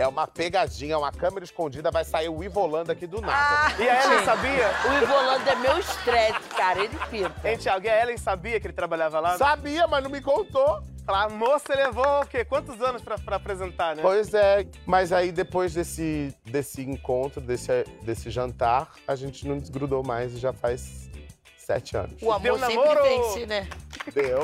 É 0.00 0.08
uma 0.08 0.26
pegadinha, 0.26 0.96
uma 0.96 1.12
câmera 1.12 1.44
escondida, 1.44 1.90
vai 1.90 2.06
sair 2.06 2.30
o 2.30 2.42
Ivolanda 2.42 2.94
aqui 2.94 3.06
do 3.06 3.20
nada. 3.20 3.74
E 3.78 3.86
a 3.86 4.02
Ellen 4.02 4.16
Gente. 4.16 4.24
sabia? 4.24 4.70
o 4.88 5.02
Ivolando 5.02 5.50
é 5.50 5.54
meu 5.56 5.78
estresse, 5.78 6.48
cara. 6.56 6.82
Ele 6.82 6.96
pinta. 7.10 7.34
Hein, 7.46 7.58
Thiago? 7.58 7.84
E 7.84 7.90
a 7.90 8.02
Ellen 8.02 8.16
sabia 8.16 8.58
que 8.58 8.66
ele 8.66 8.72
trabalhava 8.72 9.20
lá? 9.20 9.36
Sabia, 9.36 9.86
mas 9.86 10.02
não 10.02 10.08
me 10.08 10.22
contou. 10.22 10.82
Falar, 11.04 11.28
moça, 11.28 11.66
você 11.66 11.74
levou 11.74 12.22
o 12.22 12.26
quê? 12.26 12.46
Quantos 12.46 12.80
anos 12.80 13.02
pra, 13.02 13.18
pra 13.18 13.36
apresentar, 13.36 13.94
né? 13.94 14.00
Pois 14.00 14.32
é, 14.32 14.66
mas 14.86 15.12
aí 15.12 15.30
depois 15.30 15.74
desse, 15.74 16.34
desse 16.46 16.80
encontro, 16.80 17.38
desse, 17.38 17.84
desse 18.02 18.30
jantar, 18.30 18.88
a 19.06 19.14
gente 19.14 19.46
não 19.46 19.58
desgrudou 19.58 20.02
mais 20.02 20.32
e 20.32 20.38
já 20.38 20.54
faz 20.54 21.10
sete 21.58 21.94
anos. 21.98 22.22
O 22.22 22.32
amor 22.32 22.40
Deu 22.40 22.58
sempre 22.58 22.74
namoro? 22.74 23.02
vence, 23.02 23.44
né? 23.44 23.68
Deu. 24.14 24.40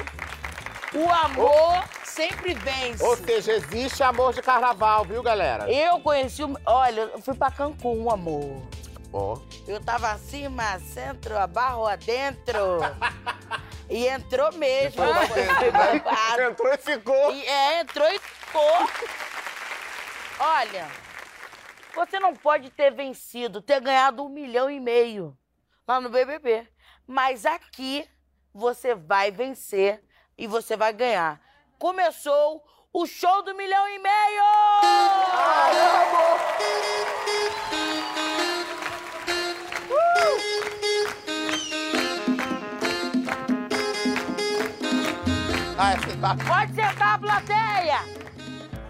O 0.94 1.10
amor 1.10 1.84
sempre 2.04 2.54
vence. 2.54 3.02
Ou 3.02 3.16
seja, 3.16 3.52
existe 3.52 4.02
amor 4.02 4.32
de 4.32 4.40
carnaval, 4.40 5.04
viu, 5.04 5.22
galera? 5.22 5.70
Eu 5.70 6.00
conheci 6.00 6.42
o... 6.42 6.56
Olha, 6.64 7.02
eu 7.02 7.20
fui 7.20 7.34
pra 7.34 7.50
Cancún, 7.50 8.10
amor. 8.10 8.62
Ó. 9.12 9.38
Eu 9.66 9.82
tava 9.82 10.12
acima, 10.12 10.78
centro, 10.80 11.36
abarro, 11.36 11.86
adentro. 11.86 12.78
e 13.90 14.06
entrou 14.06 14.52
mesmo. 14.52 15.02
Entrou 15.02 15.14
né? 15.72 16.50
Entrou 16.50 16.72
e 16.72 16.78
ficou. 16.78 17.32
E, 17.32 17.46
é, 17.46 17.80
entrou 17.80 18.08
e 18.08 18.18
ficou. 18.18 18.90
Olha, 20.38 20.86
você 21.94 22.20
não 22.20 22.34
pode 22.34 22.70
ter 22.70 22.92
vencido, 22.92 23.62
ter 23.62 23.80
ganhado 23.80 24.24
um 24.24 24.28
milhão 24.28 24.70
e 24.70 24.78
meio 24.78 25.36
lá 25.88 26.00
no 26.00 26.10
BBB. 26.10 26.68
Mas 27.06 27.46
aqui 27.46 28.08
você 28.52 28.94
vai 28.94 29.30
vencer 29.30 30.02
e 30.38 30.46
você 30.46 30.76
vai 30.76 30.92
ganhar. 30.92 31.40
Começou 31.78 32.64
o 32.92 33.06
show 33.06 33.42
do 33.42 33.54
milhão 33.54 33.86
e 33.88 33.98
meio! 33.98 34.42
Ah, 45.78 45.94
embaixo. 46.12 46.44
Pode 46.46 46.74
sentar 46.74 47.14
a 47.14 47.18
plateia! 47.18 47.98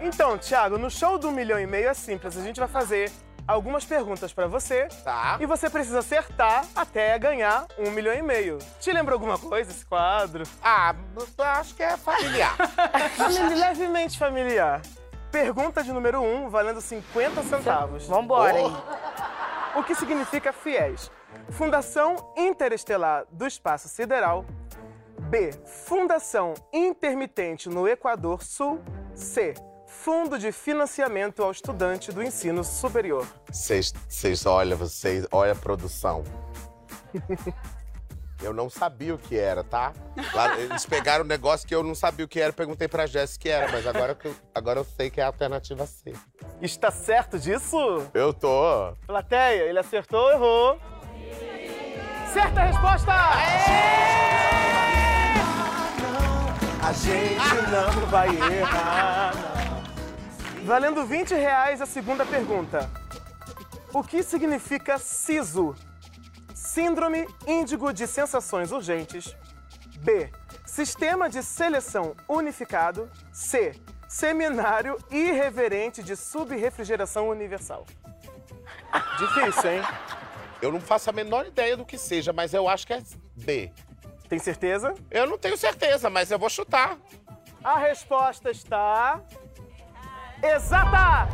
Então, 0.01 0.37
Thiago, 0.37 0.77
no 0.77 0.89
show 0.89 1.17
do 1.17 1.31
milhão 1.31 1.59
e 1.59 1.67
meio 1.67 1.89
é 1.89 1.93
simples. 1.93 2.37
A 2.37 2.41
gente 2.41 2.59
vai 2.59 2.69
fazer 2.69 3.11
algumas 3.47 3.85
perguntas 3.85 4.33
pra 4.33 4.45
você. 4.47 4.87
Tá. 5.03 5.37
E 5.39 5.45
você 5.45 5.69
precisa 5.69 5.99
acertar 5.99 6.65
até 6.75 7.17
ganhar 7.17 7.65
um 7.77 7.89
milhão 7.91 8.13
e 8.13 8.21
meio. 8.21 8.57
Te 8.79 8.91
lembra 8.91 9.13
alguma 9.15 9.37
coisa 9.39 9.71
esse 9.71 9.85
quadro? 9.85 10.43
Ah, 10.61 10.93
eu 11.15 11.43
acho 11.45 11.73
que 11.75 11.83
é 11.83 11.95
familiar. 11.97 12.55
Famili- 13.15 13.55
Levemente 13.55 14.17
familiar. 14.19 14.81
Pergunta 15.31 15.83
de 15.83 15.91
número 15.91 16.21
um, 16.21 16.49
valendo 16.49 16.81
50 16.81 17.43
centavos. 17.43 18.05
Vambora, 18.07 18.59
hein? 18.59 18.75
O 19.75 19.83
que 19.83 19.93
significa 19.95 20.51
FIES? 20.51 21.11
Fundação 21.51 22.33
Interestelar 22.35 23.25
do 23.31 23.45
Espaço 23.45 23.87
Sideral. 23.87 24.45
B. 25.29 25.51
Fundação 25.85 26.53
Intermitente 26.71 27.67
no 27.69 27.87
Equador 27.87 28.43
Sul. 28.43 28.81
C. 29.13 29.53
Fundo 30.07 30.39
de 30.39 30.53
Financiamento 30.53 31.43
ao 31.43 31.51
Estudante 31.51 32.13
do 32.13 32.23
Ensino 32.23 32.63
Superior. 32.63 33.27
Vocês, 33.51 33.93
vocês, 34.07 34.45
olha, 34.45 34.73
vocês, 34.73 35.27
olha 35.29 35.51
a 35.51 35.55
produção. 35.55 36.23
Eu 38.41 38.53
não 38.53 38.69
sabia 38.69 39.13
o 39.13 39.17
que 39.17 39.37
era, 39.37 39.65
tá? 39.65 39.91
Lá, 40.33 40.57
eles 40.57 40.85
pegaram 40.85 41.25
um 41.25 41.27
negócio 41.27 41.67
que 41.67 41.75
eu 41.75 41.83
não 41.83 41.93
sabia 41.95 42.23
o 42.23 42.27
que 42.27 42.39
era, 42.39 42.53
perguntei 42.53 42.87
pra 42.87 43.05
Jéssica 43.05 43.35
o 43.35 43.41
que 43.41 43.49
era, 43.49 43.71
mas 43.71 43.85
agora, 43.85 44.15
que 44.15 44.27
eu, 44.27 44.35
agora 44.55 44.79
eu 44.79 44.85
sei 44.85 45.09
que 45.09 45.19
é 45.19 45.23
a 45.23 45.27
alternativa 45.27 45.85
C. 45.85 46.13
Está 46.61 46.89
certo 46.89 47.37
disso? 47.37 47.77
Eu 48.13 48.31
tô. 48.31 48.93
Plateia, 49.07 49.63
ele 49.63 49.79
acertou 49.79 50.21
ou 50.21 50.31
errou? 50.31 50.79
Certa 52.31 52.61
resposta! 52.61 53.11
A 56.81 56.93
gente 56.93 57.71
não 57.71 58.05
vai 58.05 58.29
errar, 58.29 59.35
não. 59.35 59.46
Valendo 60.67 61.05
20 61.05 61.33
reais 61.33 61.81
a 61.81 61.85
segunda 61.85 62.25
pergunta. 62.25 62.91
O 63.93 64.03
que 64.03 64.21
significa 64.21 64.97
SISO? 64.97 65.73
Síndrome 66.53 67.25
Índigo 67.47 67.93
de 67.93 68.05
Sensações 68.05 68.73
Urgentes. 68.73 69.33
B. 69.99 70.29
Sistema 70.65 71.29
de 71.29 71.41
Seleção 71.41 72.17
Unificado. 72.27 73.09
C. 73.31 73.79
Seminário 74.09 74.97
Irreverente 75.09 76.03
de 76.03 76.17
Subrefrigeração 76.17 77.29
Universal. 77.29 77.85
Difícil, 79.19 79.71
hein? 79.71 79.81
Eu 80.61 80.73
não 80.73 80.81
faço 80.81 81.09
a 81.09 81.13
menor 81.13 81.45
ideia 81.45 81.77
do 81.77 81.85
que 81.85 81.97
seja, 81.97 82.33
mas 82.33 82.53
eu 82.53 82.67
acho 82.67 82.85
que 82.85 82.91
é 82.93 83.01
B. 83.37 83.71
Tem 84.27 84.37
certeza? 84.37 84.93
Eu 85.09 85.27
não 85.27 85.37
tenho 85.37 85.55
certeza, 85.55 86.09
mas 86.09 86.29
eu 86.29 86.37
vou 86.37 86.49
chutar. 86.49 86.97
A 87.63 87.79
resposta 87.79 88.51
está. 88.51 89.23
Exata! 90.43 91.27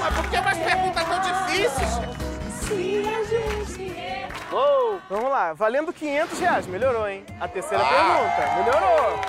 Mas 0.00 0.14
por 0.14 0.30
que 0.30 0.40
mais 0.40 0.58
perguntas 0.58 1.04
tão 1.04 1.20
difíceis? 1.20 1.90
Uou! 4.52 5.00
Vamos 5.08 5.30
lá, 5.30 5.52
valendo 5.52 5.92
500 5.92 6.38
reais. 6.40 6.66
Melhorou, 6.66 7.08
hein? 7.08 7.24
A 7.40 7.48
terceira 7.48 7.82
Ah. 7.84 7.88
pergunta. 7.88 8.54
Melhorou! 8.64 9.20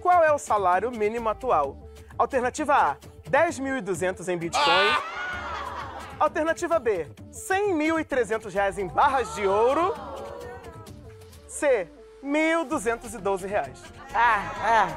Qual 0.00 0.22
é 0.24 0.32
o 0.32 0.38
salário 0.38 0.90
mínimo 0.90 1.28
atual? 1.28 1.76
Alternativa 2.18 2.74
A, 2.74 2.96
10.200 3.28 4.28
em 4.28 4.36
Bitcoin. 4.38 4.96
Alternativa 6.18 6.78
B, 6.78 7.06
100.300 7.30 8.52
reais 8.54 8.78
em 8.78 8.86
barras 8.88 9.34
de 9.34 9.46
ouro. 9.46 9.94
C, 11.48 11.88
1.212 12.26 13.46
reais. 13.46 13.82
Ah, 14.14 14.50
ah. 14.62 14.88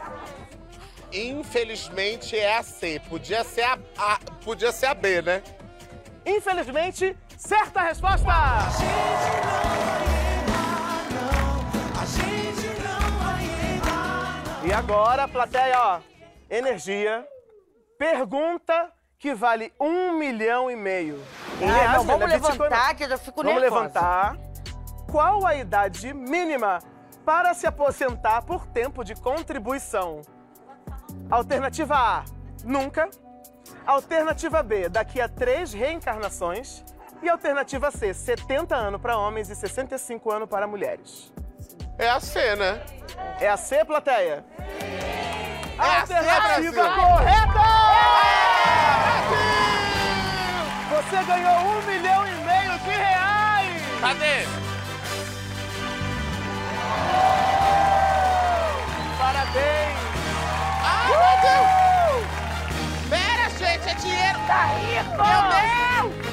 Infelizmente 1.14 2.38
é 2.38 2.58
a 2.58 2.64
C. 2.64 3.02
Podia 3.10 3.44
ser 3.44 3.64
a, 3.64 3.78
a- 3.98 4.20
podia 4.44 4.72
ser 4.72 4.88
a 4.88 4.94
B, 4.94 5.22
né? 5.22 5.44
Infelizmente, 6.26 7.18
certa 7.38 7.82
resposta! 7.82 8.30
E 14.64 14.74
agora, 14.74 15.28
plateia, 15.28 15.80
ó, 15.80 16.00
energia. 16.50 17.26
Pergunta 17.98 18.92
que 19.18 19.34
vale 19.34 19.74
um 19.80 20.14
milhão 20.18 20.70
e 20.70 20.76
meio. 20.76 21.22
Ah, 21.62 21.66
reais, 21.66 21.94
não, 21.98 22.04
vamos 22.06 22.20
Não 22.28 22.36
é 22.36 22.40
não. 22.40 22.50
levantar, 22.50 22.96
que 22.96 23.04
eu 23.04 23.10
já 23.10 23.18
fico 23.18 23.44
Vamos 23.44 23.62
nervosa. 23.62 23.82
levantar. 23.84 24.38
Qual 25.10 25.46
a 25.46 25.56
idade 25.56 26.14
mínima 26.14 26.80
para 27.26 27.54
se 27.54 27.68
aposentar 27.68 28.42
por 28.44 28.66
tempo 28.68 29.04
de 29.04 29.16
contribuição? 29.16 30.22
Alternativa 31.30 31.96
A, 31.96 32.24
nunca. 32.64 33.10
Alternativa 33.86 34.64
B, 34.64 34.90
daqui 34.90 35.22
a 35.22 35.28
três 35.30 35.74
reencarnações. 35.74 36.84
E 37.22 37.30
alternativa 37.30 37.92
C, 37.92 38.14
70 38.14 38.76
anos 38.76 39.02
para 39.02 39.18
homens 39.18 39.50
e 39.50 39.56
65 39.56 40.32
anos 40.32 40.50
para 40.50 40.66
mulheres. 40.66 41.32
É 41.98 42.10
a 42.10 42.20
C, 42.20 42.56
né? 42.56 42.82
É 43.42 43.50
a 43.50 43.58
C, 43.58 43.84
plateia? 43.84 44.46
a 45.78 46.06
C, 46.06 46.14
Alternativa 46.14 46.72
Brasil! 46.72 46.74
correta! 46.96 47.60
Você 50.90 51.24
ganhou 51.24 51.60
um 51.60 51.82
milhão 51.84 52.28
e 52.28 52.32
meio 52.46 52.80
de 52.80 52.90
reais! 52.90 53.82
Cadê? 54.02 54.69
Parabéns! 59.18 59.98
Ah, 60.84 61.06
meu 61.10 61.36
Deus! 61.46 62.24
Pera, 63.10 63.50
gente, 63.58 63.86
é 63.90 63.94
dinheiro! 63.96 64.40
Tá 64.48 64.62
rico! 64.76 65.16
Meu 65.18 65.42
Deus! 65.56 66.30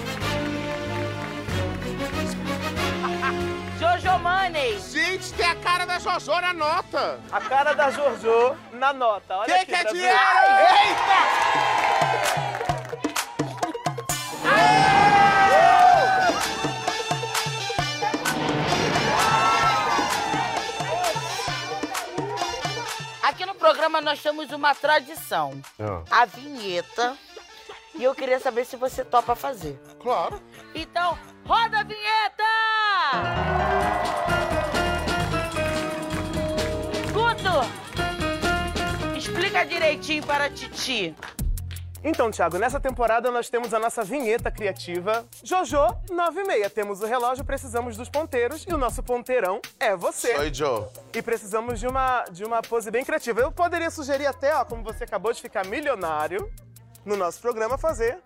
Jojo 3.79 4.19
Money! 4.19 4.81
Gente, 4.81 5.33
tem 5.35 5.47
a 5.47 5.55
cara 5.57 5.85
da 5.85 5.99
Jojo 5.99 6.41
na 6.41 6.53
nota! 6.53 7.21
A 7.31 7.41
cara 7.41 7.75
da 7.75 7.91
Jojo 7.91 8.57
na 8.73 8.93
nota. 8.93 9.37
Olha 9.37 9.47
Quem 9.47 9.57
aqui, 9.57 9.67
que 9.67 9.75
é 9.75 9.85
dinheiro? 9.85 10.19
Eita! 10.19 11.46
Programa 23.87 24.01
nós 24.01 24.21
temos 24.21 24.51
uma 24.51 24.75
tradição. 24.75 25.63
Ah. 25.79 26.23
A 26.23 26.25
vinheta. 26.25 27.17
E 27.95 28.03
eu 28.03 28.15
queria 28.15 28.41
saber 28.41 28.65
se 28.65 28.77
você 28.77 29.05
topa 29.05 29.35
fazer. 29.35 29.81
Claro. 30.03 30.43
Então, 30.75 31.17
roda 31.47 31.79
a 31.79 31.83
vinheta! 31.85 32.45
Guto! 37.13 39.17
Explica 39.17 39.65
direitinho 39.65 40.27
para 40.27 40.47
a 40.47 40.51
Titi. 40.51 41.15
Então, 42.09 42.31
Thiago, 42.31 42.57
nessa 42.57 42.79
temporada 42.79 43.33
nós 43.33 43.51
temos 43.51 43.75
a 43.75 43.81
nossa 43.81 44.05
vinheta 44.05 44.49
criativa 44.49 45.27
Jojo 45.43 45.77
96. 46.09 46.73
Temos 46.73 47.01
o 47.03 47.05
relógio, 47.05 47.45
precisamos 47.45 47.97
dos 47.97 48.09
ponteiros 48.09 48.65
e 48.65 48.73
o 48.73 48.79
nosso 48.79 49.03
ponteirão 49.03 49.61
é 49.81 49.97
você. 49.97 50.37
Oi, 50.37 50.55
Joe. 50.55 50.87
E 51.13 51.21
precisamos 51.21 51.81
de 51.81 51.89
uma, 51.89 52.23
de 52.31 52.45
uma 52.45 52.63
pose 52.63 52.93
bem 52.93 53.05
criativa. 53.05 53.41
Eu 53.41 53.51
poderia 53.51 53.91
sugerir 53.91 54.27
até, 54.27 54.55
ó, 54.55 54.65
como 54.65 54.85
você 54.85 55.03
acabou 55.03 55.33
de 55.33 55.43
ficar 55.43 55.67
milionário 55.67 56.49
no 57.05 57.17
nosso 57.17 57.41
programa, 57.41 57.77
fazer 57.77 58.17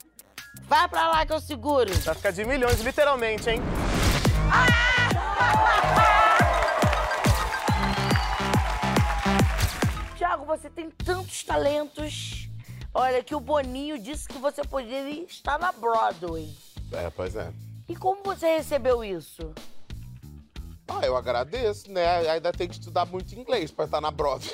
Vai 0.65 0.87
pra 0.87 1.09
lá 1.09 1.25
que 1.25 1.33
eu 1.33 1.41
seguro. 1.41 1.91
pra 2.05 2.15
ficar 2.15 2.33
de 2.33 2.45
milhões, 2.45 2.81
literalmente, 2.83 3.49
hein? 3.49 3.63
Tiago, 10.19 10.45
você 10.45 10.69
tem 10.69 10.91
tantos 10.91 11.43
talentos. 11.45 12.50
Olha, 12.93 13.23
que 13.23 13.35
o 13.35 13.41
Boninho 13.41 13.99
disse 13.99 14.27
que 14.29 14.39
você 14.39 14.63
poderia 14.63 15.25
estar 15.25 15.59
na 15.59 15.71
Broadway. 15.73 16.53
É, 16.93 17.09
pois 17.11 17.37
é. 17.37 17.53
E 17.89 17.95
como 17.95 18.23
você 18.25 18.57
recebeu 18.57 19.05
isso? 19.05 19.53
Ah, 20.89 21.07
eu 21.07 21.17
agradeço, 21.17 21.91
né? 21.91 22.29
Ainda 22.29 22.51
tem 22.53 22.67
que 22.69 22.75
estudar 22.75 23.07
muito 23.07 23.33
inglês 23.33 23.71
pra 23.71 23.85
estar 23.85 24.01
na 24.01 24.11
Broadway. 24.11 24.53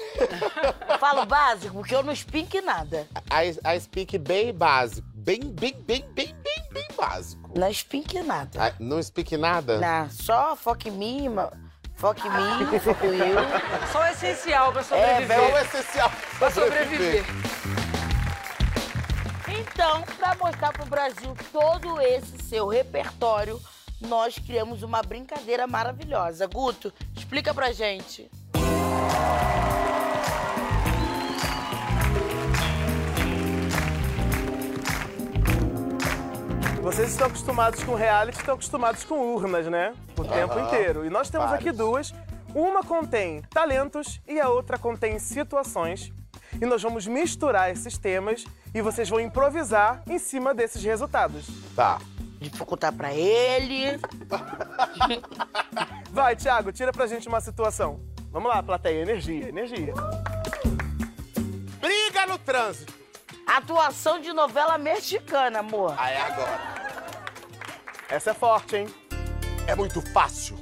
Falo 1.01 1.25
básico, 1.25 1.73
porque 1.77 1.95
eu 1.95 2.03
não 2.03 2.15
speak 2.15 2.61
nada. 2.61 3.07
I, 3.33 3.59
I 3.77 3.81
speak 3.81 4.19
bem 4.19 4.53
básico. 4.53 5.09
Bem, 5.15 5.41
bem, 5.41 5.73
bem, 5.87 6.05
bem, 6.13 6.35
bem, 6.43 6.63
bem 6.71 6.89
básico. 6.95 7.51
Não 7.59 7.73
speak 7.73 8.21
nada. 8.23 8.69
I, 8.69 8.75
não 8.83 9.03
speak 9.03 9.35
nada? 9.39 9.79
Não, 9.81 10.11
só 10.11 10.55
foque 10.55 10.91
em 10.91 10.93
mim, 10.93 11.29
ma- 11.31 11.51
foque 11.95 12.23
em 12.29 12.31
mim, 12.31 12.79
foco 12.81 13.07
eu. 13.07 13.89
Só 13.91 14.01
o 14.03 14.07
essencial 14.07 14.73
pra 14.73 14.83
É, 14.83 14.85
sobreviver. 14.85 15.39
É 15.39 15.41
o 15.55 15.59
essencial 15.59 16.13
pra 16.39 16.51
sobreviver. 16.51 17.25
Então, 19.79 20.01
para 20.19 20.35
mostrar 20.37 20.73
pro 20.73 20.87
Brasil 20.87 21.37
todo 21.53 22.01
esse 22.01 22.43
seu 22.45 22.67
repertório, 22.67 23.61
nós 24.01 24.39
criamos 24.39 24.83
uma 24.83 25.03
brincadeira 25.03 25.67
maravilhosa. 25.67 26.47
Guto, 26.47 26.91
explica 27.15 27.53
pra 27.53 27.71
gente. 27.73 28.31
Vocês 36.81 37.11
estão 37.11 37.27
acostumados 37.27 37.85
com 37.85 37.95
reality, 37.95 38.39
estão 38.39 38.55
acostumados 38.55 39.05
com 39.05 39.35
urnas, 39.35 39.67
né? 39.67 39.95
O 40.17 40.25
tempo 40.25 40.59
inteiro. 40.59 41.05
E 41.05 41.11
nós 41.11 41.29
temos 41.29 41.53
aqui 41.53 41.71
duas. 41.71 42.15
Uma 42.55 42.83
contém 42.83 43.43
talentos 43.51 44.23
e 44.27 44.41
a 44.41 44.49
outra 44.49 44.79
contém 44.79 45.19
situações. 45.19 46.11
E 46.59 46.65
nós 46.65 46.83
vamos 46.83 47.07
misturar 47.07 47.71
esses 47.71 47.99
temas 47.99 48.47
e 48.77 48.83
vocês 48.83 49.09
vão 49.09 49.19
improvisar 49.19 50.03
em 50.07 50.19
cima 50.19 50.53
desses 50.53 50.85
resultados. 50.85 51.47
Tá. 51.75 51.99
Dificultar 52.39 52.93
pra 52.93 53.11
ele. 53.15 53.99
Vai, 56.13 56.37
Thiago, 56.37 56.71
tira 56.73 56.93
pra 56.93 57.07
gente 57.07 57.27
uma 57.27 57.41
situação. 57.41 57.99
Vamos 58.31 58.51
lá, 58.51 58.63
plateia. 58.63 59.01
Energia, 59.01 59.49
energia. 59.49 59.95
Briga 61.81 62.27
no 62.27 62.37
trânsito. 62.37 62.93
Atuação 63.47 64.21
de 64.21 64.35
novela 64.35 64.77
mexicana, 64.77 65.61
amor. 65.61 65.95
Aí 65.97 66.15
agora. 66.19 66.61
Essa 68.11 68.33
é 68.33 68.35
forte, 68.35 68.77
hein? 68.77 68.89
É 69.67 69.75
muito 69.75 70.03
fácil 70.13 70.59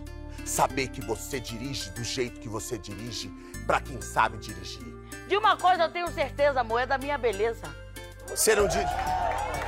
saber 0.46 0.86
que 0.86 1.00
você 1.00 1.40
dirige 1.40 1.90
do 1.90 2.04
jeito 2.04 2.38
que 2.38 2.48
você 2.48 2.78
dirige 2.78 3.28
pra 3.66 3.80
quem 3.80 4.00
sabe 4.00 4.38
dirigir. 4.38 4.86
De 5.26 5.36
uma 5.36 5.56
coisa 5.56 5.82
eu 5.82 5.90
tenho 5.90 6.06
certeza, 6.12 6.60
amor, 6.60 6.78
é 6.78 6.86
da 6.86 6.96
minha 6.96 7.18
beleza. 7.18 7.83
Você 8.28 8.54
não 8.54 8.66
dirige. 8.66 8.92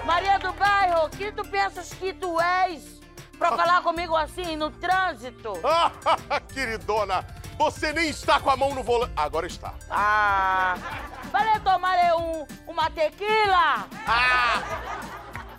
Maria 0.04 0.38
do 0.38 0.52
Bairro, 0.52 1.08
que 1.10 1.32
tu 1.32 1.44
pensas 1.48 1.92
que 1.92 2.12
tu 2.12 2.40
és 2.40 3.00
pra 3.38 3.56
falar 3.56 3.82
comigo 3.82 4.16
assim 4.16 4.56
no 4.56 4.70
trânsito? 4.70 5.52
Queridona, 6.54 7.26
você 7.58 7.92
nem 7.92 8.08
está 8.08 8.38
com 8.38 8.50
a 8.50 8.56
mão 8.56 8.74
no 8.74 8.82
volante. 8.82 9.12
Agora 9.16 9.46
está. 9.46 9.74
Ah, 9.90 10.76
vale 11.32 11.58
tomar 11.60 11.98
um, 12.16 12.46
uma 12.66 12.90
tequila? 12.90 13.86
Ah! 14.06 14.62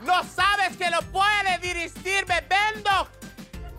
¿No 0.02 0.24
sabes 0.24 0.78
que 0.78 0.90
no 0.90 1.04
puede 1.12 1.58
dirigir 1.60 2.26
bebendo? 2.26 3.08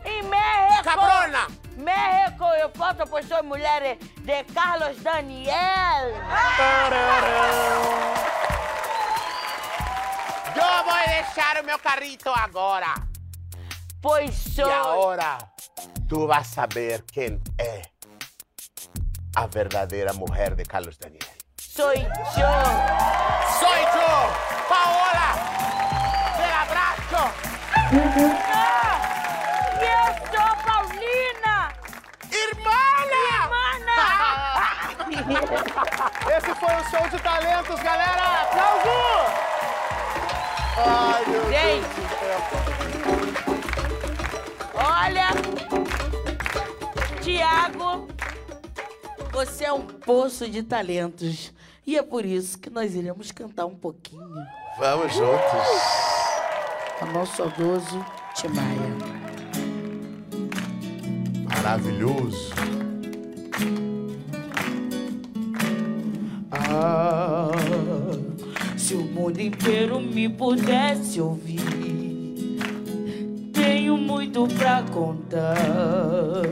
Em 0.04 0.22
México. 0.24 0.84
Cabrona! 0.84 1.46
México, 1.76 2.44
eu 2.60 2.68
posso, 2.70 3.06
pois 3.08 3.26
sou 3.26 3.42
mulher 3.44 3.96
de 3.96 4.44
Carlos 4.52 4.98
Daniel. 4.98 6.08
Eu 7.92 7.97
vou 10.84 11.06
deixar 11.06 11.62
o 11.62 11.64
meu 11.64 11.78
carrito 11.78 12.30
agora. 12.30 12.94
Pois 14.00 14.34
sou. 14.34 14.68
E 14.68 14.72
agora, 14.72 15.38
tu 16.08 16.26
vas 16.26 16.46
saber 16.46 17.02
quem 17.12 17.40
é 17.58 17.82
a 19.34 19.46
verdadeira 19.46 20.12
mulher 20.12 20.54
de 20.54 20.64
Carlos 20.64 20.96
Daniel. 20.96 21.20
Sou 21.60 21.92
eu. 21.92 22.10
Soy 23.58 23.80
yo, 23.94 24.10
Paola, 24.68 25.28
del 26.36 26.54
abraço. 26.62 27.22
E 29.80 29.84
eu 29.84 30.06
sou 30.32 30.50
Paulina. 30.64 31.56
Irmana! 32.30 33.24
Mana. 33.48 33.98
Esse 36.36 36.52
foi 36.54 36.74
o 36.74 36.84
show 36.90 37.08
de 37.08 37.18
talentos, 37.22 37.80
galera! 37.80 38.42
Aplauso! 38.42 39.47
Ai, 40.86 41.24
meu 41.26 41.44
Gente. 41.50 41.88
Deus 41.94 42.08
do 42.08 42.08
céu. 42.18 42.40
Olha, 44.74 45.28
Tiago, 47.22 48.08
você 49.32 49.64
é 49.64 49.72
um 49.72 49.82
poço 49.86 50.48
de 50.48 50.62
talentos. 50.62 51.52
E 51.86 51.96
é 51.96 52.02
por 52.02 52.24
isso 52.24 52.58
que 52.58 52.68
nós 52.68 52.94
iremos 52.94 53.32
cantar 53.32 53.64
um 53.64 53.74
pouquinho 53.74 54.28
Vamos 54.78 55.14
juntos. 55.14 55.38
nosso 57.14 57.36
saudoso 57.36 58.04
Timaya. 58.34 58.94
Maravilhoso. 61.44 62.52
Ah, 66.50 67.47
se 68.88 68.94
o 68.94 69.02
mundo 69.02 69.38
inteiro 69.38 70.00
me 70.00 70.30
pudesse 70.30 71.20
ouvir, 71.20 72.56
tenho 73.52 73.98
muito 73.98 74.48
pra 74.48 74.82
contar. 74.82 76.42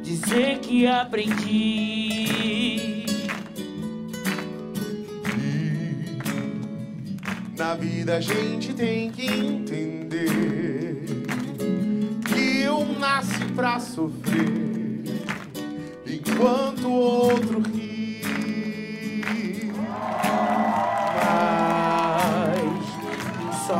Dizer 0.00 0.60
que 0.60 0.86
aprendi. 0.86 2.28
Na 7.56 7.74
vida 7.74 8.18
a 8.18 8.20
gente 8.20 8.72
tem 8.72 9.10
que 9.10 9.26
entender 9.26 11.02
que 12.32 12.68
um 12.68 13.00
nasce 13.00 13.44
pra 13.56 13.80
sofrer 13.80 15.02
enquanto 16.06 16.86
o 16.86 16.92
outro 16.92 17.60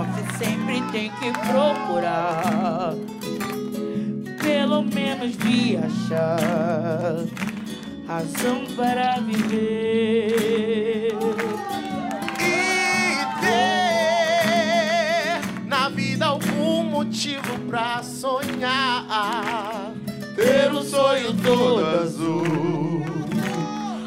sofre 0.08 0.24
sempre 0.38 0.80
tem 0.92 1.10
que 1.10 1.32
procurar, 1.32 2.94
pelo 4.42 4.82
menos 4.82 5.36
de 5.36 5.76
achar 5.76 6.38
razão 8.06 8.64
para 8.76 9.18
viver. 9.20 11.12
E 12.40 13.26
ter 13.40 15.40
na 15.66 15.88
vida 15.90 16.26
algum 16.26 16.84
motivo 16.84 17.58
pra 17.68 18.02
sonhar. 18.02 19.92
Ter 20.34 20.72
um 20.72 20.82
sonho 20.82 21.34
todo 21.34 21.84
azul, 21.84 23.04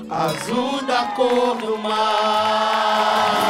azul 0.09 0.81
da 0.85 1.05
cor 1.07 1.57
do 1.57 1.77
mar. 1.77 3.41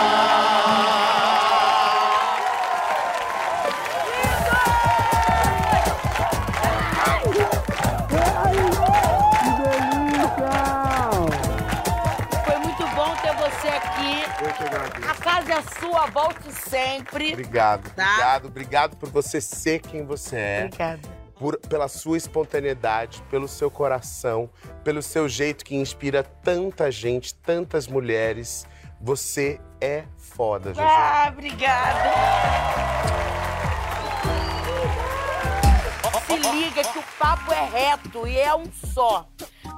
Casa 15.32 15.54
é 15.54 15.80
sua, 15.80 16.06
volte 16.08 16.52
sempre. 16.52 17.32
Obrigado, 17.34 17.89
Tá. 17.94 18.04
obrigado, 18.04 18.46
obrigado 18.48 18.98
por 18.98 19.10
você 19.10 19.39
ser 19.39 19.80
quem 19.80 20.06
você 20.06 20.36
é. 20.38 20.63
Obrigada. 20.65 21.22
por- 21.39 21.58
pela 21.58 21.88
sua 21.88 22.17
espontaneidade, 22.17 23.24
pelo 23.30 23.48
seu 23.48 23.72
coração, 23.72 24.48
pelo 24.84 25.02
seu 25.02 25.28
jeito 25.28 25.65
que 25.65 25.76
inspira 25.76 26.24
tanta 26.24 26.91
gente, 26.91 27.34
tantas 27.34 27.88
mulheres. 27.88 28.67
Você 29.00 29.60
é 29.82 30.04
foda, 30.20 30.72
Jojo. 30.72 30.88
Ah, 30.88 31.30
obrigada. 31.34 32.12
Se 36.28 36.38
liga 36.38 36.84
que 36.84 37.00
o 37.00 37.04
papo 37.17 37.52
é 37.52 37.65
reto 37.65 38.28
e 38.28 38.38
é 38.39 38.54
um 38.54 38.65
só. 38.94 39.28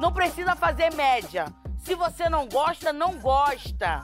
Não 0.02 0.12
precisa 0.12 0.56
fazer 0.58 0.94
média. 0.94 1.46
Se 1.86 1.96
você 1.96 2.28
não 2.30 2.46
gosta, 2.48 2.92
não 2.92 3.13
gosta. 3.20 4.04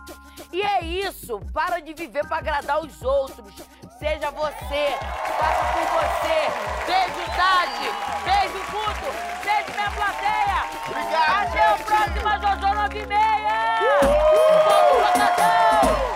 E 0.52 0.62
é 0.62 0.84
isso. 0.84 1.40
Para 1.54 1.80
de 1.80 1.94
viver 1.94 2.26
para 2.28 2.38
agradar 2.38 2.80
os 2.80 3.02
outros. 3.02 3.54
Seja 4.00 4.32
você. 4.32 4.96
Faça 5.38 5.66
por 5.74 5.86
você. 5.98 6.38
Beijo, 6.86 7.26
Tati. 7.36 7.90
Beijo, 8.24 8.60
Guto. 8.72 9.10
Beijo, 9.44 9.72
minha 9.76 9.92
plateia. 9.92 10.60
Obrigado. 10.88 11.48
Até 11.48 11.74
o 11.74 11.78
próximo 11.86 12.30
Jojo 12.42 12.74
9 12.76 13.00
e 13.00 13.06
meia. 13.06 14.00
Uhul. 14.02 14.10
Uhul. 15.94 16.09